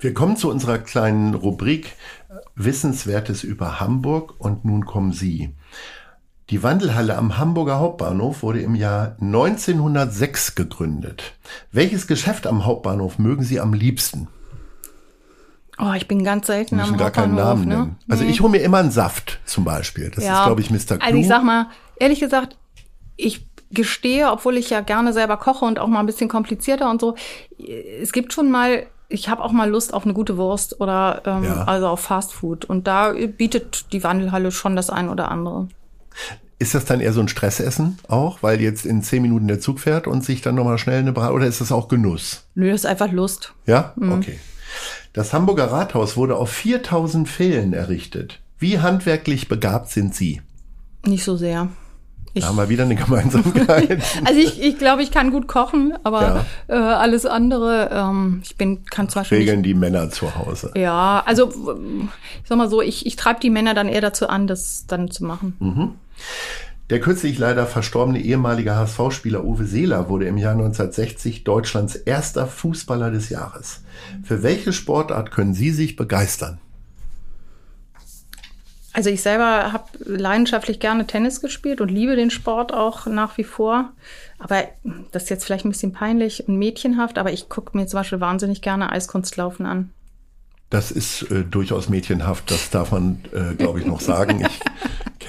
[0.00, 1.92] Wir kommen zu unserer kleinen Rubrik
[2.56, 5.54] Wissenswertes über Hamburg und nun kommen Sie.
[6.50, 11.34] Die Wandelhalle am Hamburger Hauptbahnhof wurde im Jahr 1906 gegründet.
[11.70, 14.26] Welches Geschäft am Hauptbahnhof mögen Sie am liebsten?
[15.78, 17.76] Oh, ich bin ganz selten am gar keinen Namen ne?
[17.76, 17.96] nennen.
[18.08, 20.10] Also ich hole mir immer einen Saft zum Beispiel.
[20.10, 20.40] Das ja.
[20.40, 20.98] ist, glaube ich, Mr.
[20.98, 21.06] Clou.
[21.06, 22.56] Also ich sag mal, ehrlich gesagt,
[23.16, 27.00] ich gestehe, obwohl ich ja gerne selber koche und auch mal ein bisschen komplizierter und
[27.00, 27.14] so,
[28.02, 31.42] es gibt schon mal ich habe auch mal Lust auf eine gute Wurst oder ähm,
[31.42, 31.64] ja.
[31.64, 32.64] also auf Fast Food.
[32.64, 35.66] Und da bietet die Wandelhalle schon das ein oder andere.
[36.58, 39.80] Ist das dann eher so ein Stressessen auch, weil jetzt in zehn Minuten der Zug
[39.80, 42.44] fährt und sich dann nochmal schnell eine Brat oder ist das auch Genuss?
[42.54, 43.54] Nö, das ist einfach Lust.
[43.66, 43.94] Ja?
[43.96, 44.12] Mhm.
[44.12, 44.38] Okay.
[45.12, 48.40] Das Hamburger Rathaus wurde auf 4000 Pfählen errichtet.
[48.58, 50.42] Wie handwerklich begabt sind Sie?
[51.06, 51.68] Nicht so sehr.
[52.32, 54.02] Ich, da haben wir wieder eine Gemeinsamkeit.
[54.24, 56.74] also ich, ich glaube, ich kann gut kochen, aber ja.
[56.74, 59.38] äh, alles andere, ähm, ich bin, kann zum Beispiel.
[59.38, 60.70] Regeln die Männer zu Hause.
[60.76, 61.50] Ja, also
[62.42, 65.10] ich sag mal so, ich, ich treibe die Männer dann eher dazu an, das dann
[65.10, 65.56] zu machen.
[65.58, 65.94] Mhm.
[66.90, 73.12] Der kürzlich leider verstorbene ehemalige HSV-Spieler Uwe Seeler wurde im Jahr 1960 Deutschlands erster Fußballer
[73.12, 73.82] des Jahres.
[74.24, 76.58] Für welche Sportart können Sie sich begeistern?
[78.92, 83.44] Also ich selber habe leidenschaftlich gerne Tennis gespielt und liebe den Sport auch nach wie
[83.44, 83.92] vor.
[84.38, 84.64] Aber
[85.12, 88.20] das ist jetzt vielleicht ein bisschen peinlich und mädchenhaft, aber ich gucke mir zum Beispiel
[88.20, 89.90] wahnsinnig gerne Eiskunstlaufen an.
[90.70, 94.46] Das ist äh, durchaus mädchenhaft, das darf man, äh, glaube ich, noch sagen.
[94.46, 94.60] Ich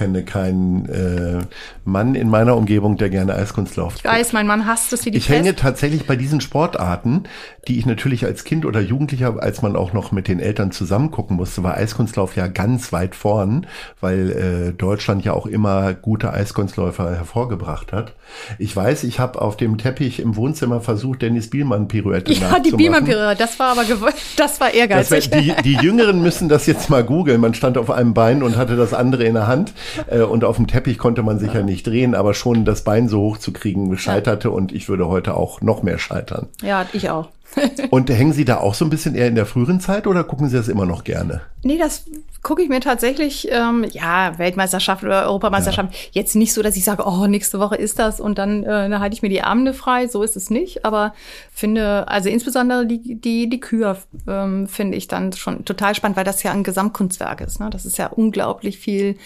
[0.02, 1.44] kenne keinen äh,
[1.84, 5.18] Mann in meiner Umgebung, der gerne Eiskunstlauf Ich weiß, mein Mann hasst es wie die
[5.18, 7.24] Ich hänge tatsächlich bei diesen Sportarten,
[7.68, 11.12] die ich natürlich als Kind oder Jugendlicher, als man auch noch mit den Eltern zusammen
[11.12, 13.68] gucken musste, war Eiskunstlauf ja ganz weit vorn,
[14.00, 18.14] weil äh, Deutschland ja auch immer gute Eiskunstläufer hervorgebracht hat.
[18.58, 22.72] Ich weiß, ich habe auf dem Teppich im Wohnzimmer versucht, Dennis Bielmann Pirouette Ja, die
[22.72, 23.84] Bielmann Pirouette, das war aber
[24.36, 25.30] das war ehrgeizig.
[25.30, 27.40] Das war, die, die Jüngeren müssen das jetzt mal googeln.
[27.40, 29.72] Man stand auf einem Bein und hatte das andere in der Hand.
[30.08, 33.08] Äh, und auf dem Teppich konnte man sich ja nicht drehen, aber schon das Bein
[33.08, 36.48] so hoch zu kriegen scheiterte und ich würde heute auch noch mehr scheitern.
[36.62, 37.28] Ja, ich auch.
[37.90, 40.48] und hängen Sie da auch so ein bisschen eher in der früheren Zeit oder gucken
[40.48, 41.42] Sie das immer noch gerne?
[41.64, 42.04] Nee, das
[42.42, 45.98] gucke ich mir tatsächlich, ähm, ja, Weltmeisterschaft oder Europameisterschaft, ja.
[46.10, 48.98] jetzt nicht so, dass ich sage, oh, nächste Woche ist das und dann, äh, dann
[48.98, 50.08] halte ich mir die Abende frei.
[50.08, 50.84] So ist es nicht.
[50.84, 51.14] Aber
[51.52, 53.96] finde, also insbesondere die, die, die Kür
[54.26, 57.60] ähm, finde ich dann schon total spannend, weil das ja ein Gesamtkunstwerk ist.
[57.60, 57.70] Ne?
[57.70, 59.16] Das ist ja unglaublich viel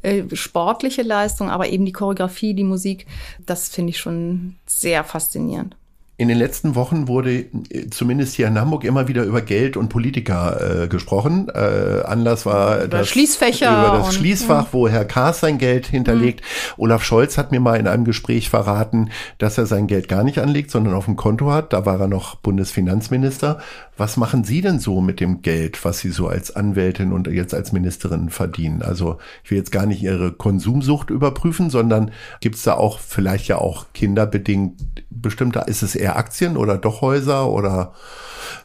[0.00, 3.06] äh, sportliche Leistung, aber eben die Choreografie, die Musik,
[3.44, 5.76] das finde ich schon sehr faszinierend.
[6.18, 9.88] In den letzten Wochen wurde äh, zumindest hier in Hamburg immer wieder über Geld und
[9.88, 11.48] Politiker äh, gesprochen.
[11.48, 15.86] Äh, Anlass war Über das, Schließfächer über das und- Schließfach, wo Herr Kaas sein Geld
[15.86, 16.42] hinterlegt.
[16.76, 19.08] Olaf Scholz hat mir mal in einem Gespräch verraten,
[19.38, 21.72] dass er sein Geld gar nicht anlegt, sondern auf dem Konto hat.
[21.72, 23.60] Da war er noch Bundesfinanzminister.
[23.96, 27.54] Was machen Sie denn so mit dem Geld, was Sie so als Anwältin und jetzt
[27.54, 28.82] als Ministerin verdienen?
[28.82, 32.10] Also ich will jetzt gar nicht Ihre Konsumsucht überprüfen, sondern
[32.40, 34.74] gibt es da auch vielleicht ja auch kinderbedingt
[35.10, 37.94] bestimmte, ist es eher Aktien oder doch Häuser oder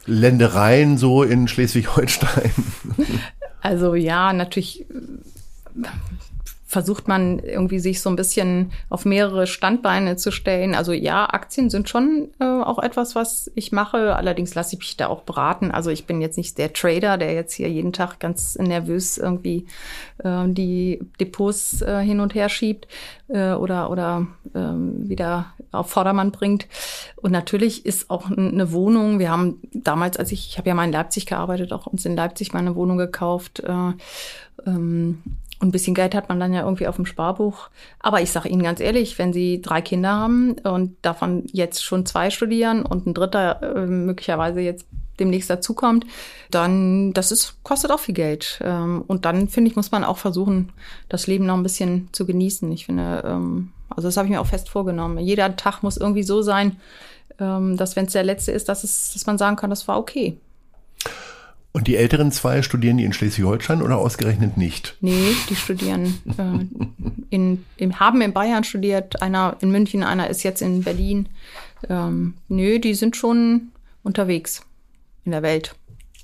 [0.04, 2.52] Ländereien so in Schleswig-Holstein?
[3.60, 4.86] Also ja, natürlich
[6.68, 10.74] versucht man irgendwie sich so ein bisschen auf mehrere Standbeine zu stellen.
[10.74, 14.14] Also ja, Aktien sind schon äh, auch etwas, was ich mache.
[14.14, 15.70] Allerdings lasse ich mich da auch beraten.
[15.70, 19.64] Also ich bin jetzt nicht der Trader, der jetzt hier jeden Tag ganz nervös irgendwie
[20.22, 22.86] äh, die Depots äh, hin und her schiebt
[23.28, 26.66] äh, oder oder ähm, wieder auf Vordermann bringt.
[27.16, 29.18] Und natürlich ist auch eine Wohnung.
[29.18, 32.14] Wir haben damals, als ich, ich habe ja mal in Leipzig gearbeitet, auch uns in
[32.14, 33.60] Leipzig mal eine Wohnung gekauft.
[33.60, 33.92] Äh,
[34.66, 35.22] ähm,
[35.60, 37.68] und ein bisschen Geld hat man dann ja irgendwie auf dem Sparbuch.
[37.98, 42.06] Aber ich sage Ihnen ganz ehrlich, wenn Sie drei Kinder haben und davon jetzt schon
[42.06, 44.86] zwei studieren und ein dritter äh, möglicherweise jetzt
[45.18, 46.06] demnächst dazukommt,
[46.52, 48.60] dann das ist kostet auch viel Geld.
[48.62, 50.72] Ähm, und dann finde ich muss man auch versuchen,
[51.08, 52.70] das Leben noch ein bisschen zu genießen.
[52.70, 55.18] Ich finde, ähm, also das habe ich mir auch fest vorgenommen.
[55.18, 56.76] Jeder Tag muss irgendwie so sein,
[57.40, 59.98] ähm, dass wenn es der letzte ist, dass es, dass man sagen kann, das war
[59.98, 60.38] okay.
[61.72, 64.96] Und die älteren zwei studieren die in Schleswig-Holstein oder ausgerechnet nicht?
[65.00, 66.64] Nee, die studieren äh,
[67.30, 71.28] in, in, haben in Bayern studiert, einer in München, einer ist jetzt in Berlin.
[71.88, 73.68] Ähm, nö, die sind schon
[74.02, 74.62] unterwegs
[75.24, 75.74] in der Welt.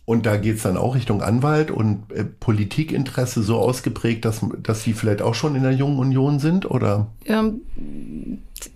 [0.07, 4.93] Und da geht's dann auch Richtung Anwalt und äh, Politikinteresse so ausgeprägt, dass, dass sie
[4.93, 6.71] vielleicht auch schon in der Jungen Union sind?
[6.71, 7.07] Oder?
[7.25, 7.63] Ähm,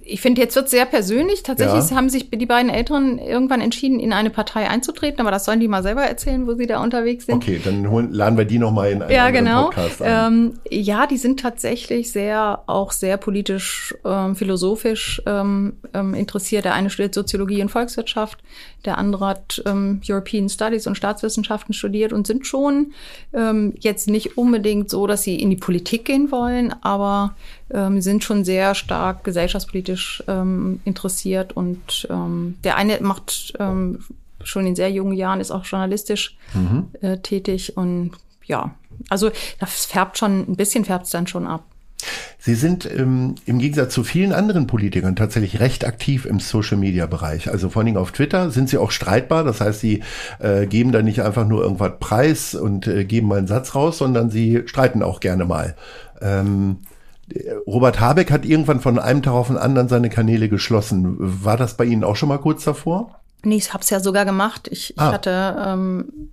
[0.00, 1.42] ich finde, jetzt wird sehr persönlich.
[1.42, 1.96] Tatsächlich Ja.
[1.96, 5.68] haben sich die beiden Älteren irgendwann entschieden, in eine Partei einzutreten, aber das sollen die
[5.68, 7.36] mal selber erzählen, wo sie da unterwegs sind.
[7.36, 9.66] Okay, dann holen, laden wir die nochmal in einen Ja, genau.
[9.66, 10.32] Podcast ein.
[10.32, 16.64] Ähm, ja, die sind tatsächlich sehr, auch sehr politisch, ähm, philosophisch ähm, ähm, interessiert.
[16.64, 18.38] Der eine studiert Soziologie und Volkswirtschaft,
[18.84, 22.92] der andere hat ähm, European Studies und Staatswissenschaften studiert und sind schon
[23.32, 27.36] ähm, jetzt nicht unbedingt so, dass sie in die Politik gehen wollen, aber
[27.72, 34.00] ähm, sind schon sehr stark gesellschaftspolitisch ähm, interessiert und ähm, der eine macht ähm,
[34.42, 36.36] schon in sehr jungen Jahren ist auch journalistisch
[37.00, 38.12] äh, tätig und
[38.44, 38.74] ja,
[39.08, 41.64] also das färbt schon, ein bisschen färbt es dann schon ab.
[42.38, 47.50] Sie sind ähm, im Gegensatz zu vielen anderen Politikern tatsächlich recht aktiv im Social-Media-Bereich.
[47.50, 49.42] Also vor allen Dingen auf Twitter sind Sie auch streitbar.
[49.42, 50.02] Das heißt, Sie
[50.38, 53.98] äh, geben da nicht einfach nur irgendwas preis und äh, geben mal einen Satz raus,
[53.98, 55.74] sondern Sie streiten auch gerne mal.
[56.22, 56.78] Ähm,
[57.66, 61.16] Robert Habeck hat irgendwann von einem Tag auf den anderen seine Kanäle geschlossen.
[61.18, 63.20] War das bei Ihnen auch schon mal kurz davor?
[63.44, 64.68] Nee, ich habe es ja sogar gemacht.
[64.70, 65.12] Ich, ich Ah.
[65.12, 66.30] hatte ähm,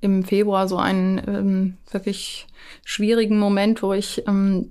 [0.00, 2.46] im Februar so einen ähm, wirklich
[2.84, 4.70] schwierigen Moment, wo ich ähm,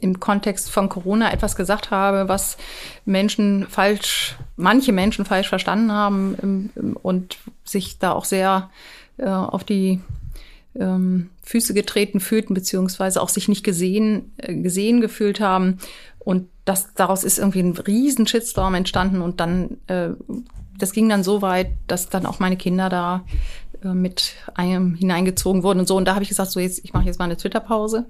[0.00, 2.56] im Kontext von Corona etwas gesagt habe, was
[3.04, 8.70] Menschen falsch, manche Menschen falsch verstanden haben ähm, und sich da auch sehr
[9.18, 10.00] äh, auf die
[10.78, 15.78] ähm, Füße getreten fühlten, beziehungsweise auch sich nicht gesehen, äh, gesehen gefühlt haben.
[16.18, 20.10] Und das, daraus ist irgendwie ein riesen Shitstorm entstanden und dann, äh,
[20.78, 23.24] das ging dann so weit, dass dann auch meine Kinder da
[23.82, 25.96] äh, mit einem hineingezogen wurden und so.
[25.96, 28.06] Und da habe ich gesagt, so jetzt, ich mache jetzt mal eine Twitter-Pause.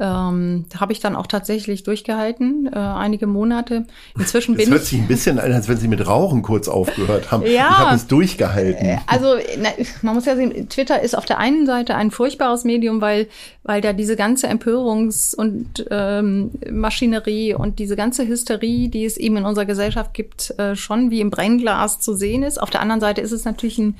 [0.00, 3.86] Ähm, habe ich dann auch tatsächlich durchgehalten, äh, einige Monate.
[4.16, 4.88] Inzwischen Es bin hört ich.
[4.90, 7.42] sich ein bisschen an, als wenn Sie mit Rauchen kurz aufgehört haben.
[7.42, 7.50] Ja.
[7.50, 9.00] Ich habe es durchgehalten.
[9.06, 9.70] Also na,
[10.02, 13.26] man muss ja sehen, Twitter ist auf der einen Seite ein furchtbares Medium, weil
[13.64, 19.36] weil da diese ganze Empörungs- und ähm, Maschinerie und diese ganze Hysterie, die es eben
[19.36, 22.62] in unserer Gesellschaft gibt, äh, schon wie im Brennglas zu sehen ist.
[22.62, 23.96] Auf der anderen Seite ist es natürlich ein,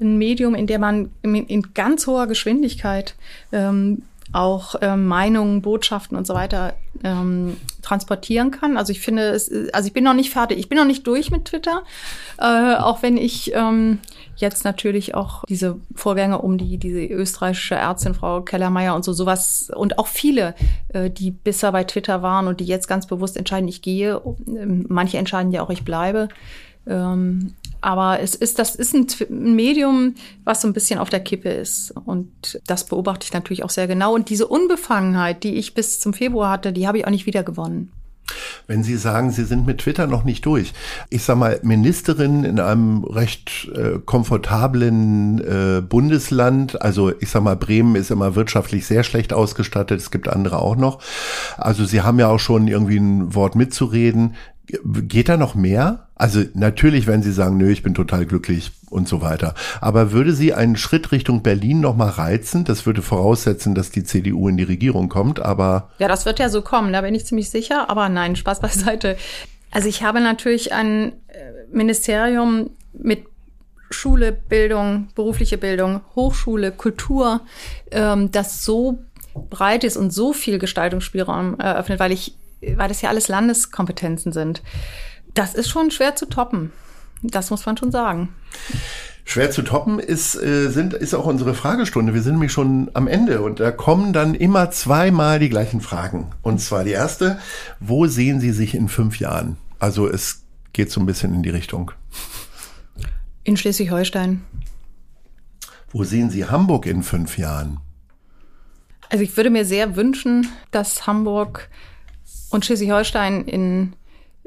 [0.00, 3.14] ein Medium, in dem man in, in ganz hoher Geschwindigkeit
[3.52, 4.02] ähm,
[4.32, 8.76] auch ähm, Meinungen, Botschaften und so weiter ähm, transportieren kann.
[8.76, 11.30] Also ich finde, es, also ich bin noch nicht fertig, ich bin noch nicht durch
[11.30, 11.82] mit Twitter,
[12.38, 13.98] äh, auch wenn ich ähm,
[14.36, 19.70] jetzt natürlich auch diese Vorgänge um die diese österreichische Ärztin Frau Kellermeier und so sowas
[19.74, 20.54] und auch viele,
[20.88, 24.20] äh, die bisher bei Twitter waren und die jetzt ganz bewusst entscheiden, ich gehe.
[24.46, 26.28] Ähm, Manche entscheiden ja auch, ich bleibe.
[26.86, 30.14] Ähm, aber es ist, das ist ein, Medium,
[30.44, 31.92] was so ein bisschen auf der Kippe ist.
[32.04, 34.14] Und das beobachte ich natürlich auch sehr genau.
[34.14, 37.42] Und diese Unbefangenheit, die ich bis zum Februar hatte, die habe ich auch nicht wieder
[37.42, 37.92] gewonnen.
[38.66, 40.72] Wenn Sie sagen, Sie sind mit Twitter noch nicht durch.
[41.08, 47.56] Ich sag mal, Ministerin in einem recht äh, komfortablen äh, Bundesland, also ich sag mal,
[47.56, 51.00] Bremen ist immer wirtschaftlich sehr schlecht ausgestattet, es gibt andere auch noch.
[51.56, 54.36] Also Sie haben ja auch schon irgendwie ein Wort mitzureden.
[54.84, 56.08] Geht da noch mehr?
[56.14, 59.54] Also natürlich, wenn Sie sagen, nö, ich bin total glücklich und so weiter.
[59.80, 62.64] Aber würde Sie einen Schritt Richtung Berlin noch mal reizen?
[62.64, 65.90] Das würde voraussetzen, dass die CDU in die Regierung kommt, aber...
[65.98, 67.88] Ja, das wird ja so kommen, da bin ich ziemlich sicher.
[67.88, 69.16] Aber nein, Spaß beiseite.
[69.70, 73.24] Also ich habe natürlich ein äh, Ministerium mit
[73.90, 77.40] Schule, Bildung, berufliche Bildung, Hochschule, Kultur,
[77.90, 78.98] ähm, das so
[79.48, 84.62] breit ist und so viel Gestaltungsspielraum eröffnet, weil ich weil das ja alles Landeskompetenzen sind.
[85.34, 86.72] Das ist schon schwer zu toppen.
[87.22, 88.30] Das muss man schon sagen.
[89.24, 92.14] Schwer zu toppen ist, äh, sind, ist auch unsere Fragestunde.
[92.14, 96.32] Wir sind nämlich schon am Ende und da kommen dann immer zweimal die gleichen Fragen.
[96.42, 97.38] Und zwar die erste,
[97.78, 99.56] wo sehen Sie sich in fünf Jahren?
[99.78, 100.42] Also es
[100.72, 101.92] geht so ein bisschen in die Richtung.
[103.44, 104.42] In Schleswig-Holstein.
[105.92, 107.78] Wo sehen Sie Hamburg in fünf Jahren?
[109.10, 111.68] Also ich würde mir sehr wünschen, dass Hamburg
[112.50, 113.92] und Schleswig-Holstein in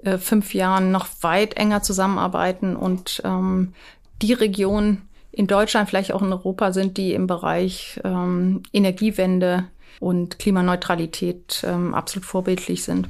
[0.04, 3.74] äh, fünf Jahren noch weit enger zusammenarbeiten und ähm,
[4.22, 9.66] die Region in Deutschland, vielleicht auch in Europa sind, die im Bereich ähm, Energiewende
[10.00, 13.10] und Klimaneutralität ähm, absolut vorbildlich sind.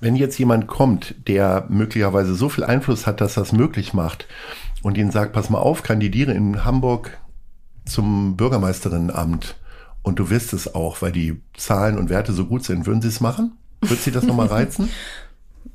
[0.00, 4.26] Wenn jetzt jemand kommt, der möglicherweise so viel Einfluss hat, dass das möglich macht
[4.82, 7.18] und ihnen sagt, pass mal auf, kandidiere in Hamburg
[7.84, 9.56] zum Bürgermeisterinnenamt
[10.02, 13.08] und du wirst es auch, weil die Zahlen und Werte so gut sind, würden Sie
[13.08, 13.58] es machen?
[13.80, 14.90] Wird Sie das nochmal reizen?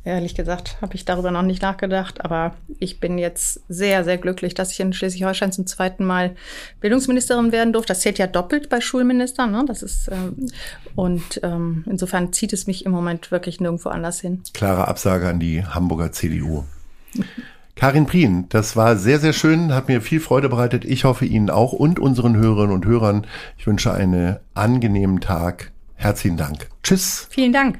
[0.05, 4.53] Ehrlich gesagt habe ich darüber noch nicht nachgedacht, aber ich bin jetzt sehr, sehr glücklich,
[4.53, 6.35] dass ich in Schleswig-Holstein zum zweiten Mal
[6.81, 7.93] Bildungsministerin werden durfte.
[7.93, 9.51] Das zählt ja doppelt bei Schulministern.
[9.51, 9.63] Ne?
[9.65, 10.47] Das ist ähm,
[10.95, 14.41] und ähm, insofern zieht es mich im Moment wirklich nirgendwo anders hin.
[14.53, 16.65] Klare Absage an die Hamburger CDU.
[17.75, 20.83] Karin Prien, das war sehr, sehr schön, hat mir viel Freude bereitet.
[20.83, 23.25] Ich hoffe Ihnen auch und unseren Hörerinnen und Hörern.
[23.57, 25.71] Ich wünsche einen angenehmen Tag.
[25.95, 26.69] Herzlichen Dank.
[26.83, 27.27] Tschüss.
[27.29, 27.79] Vielen Dank.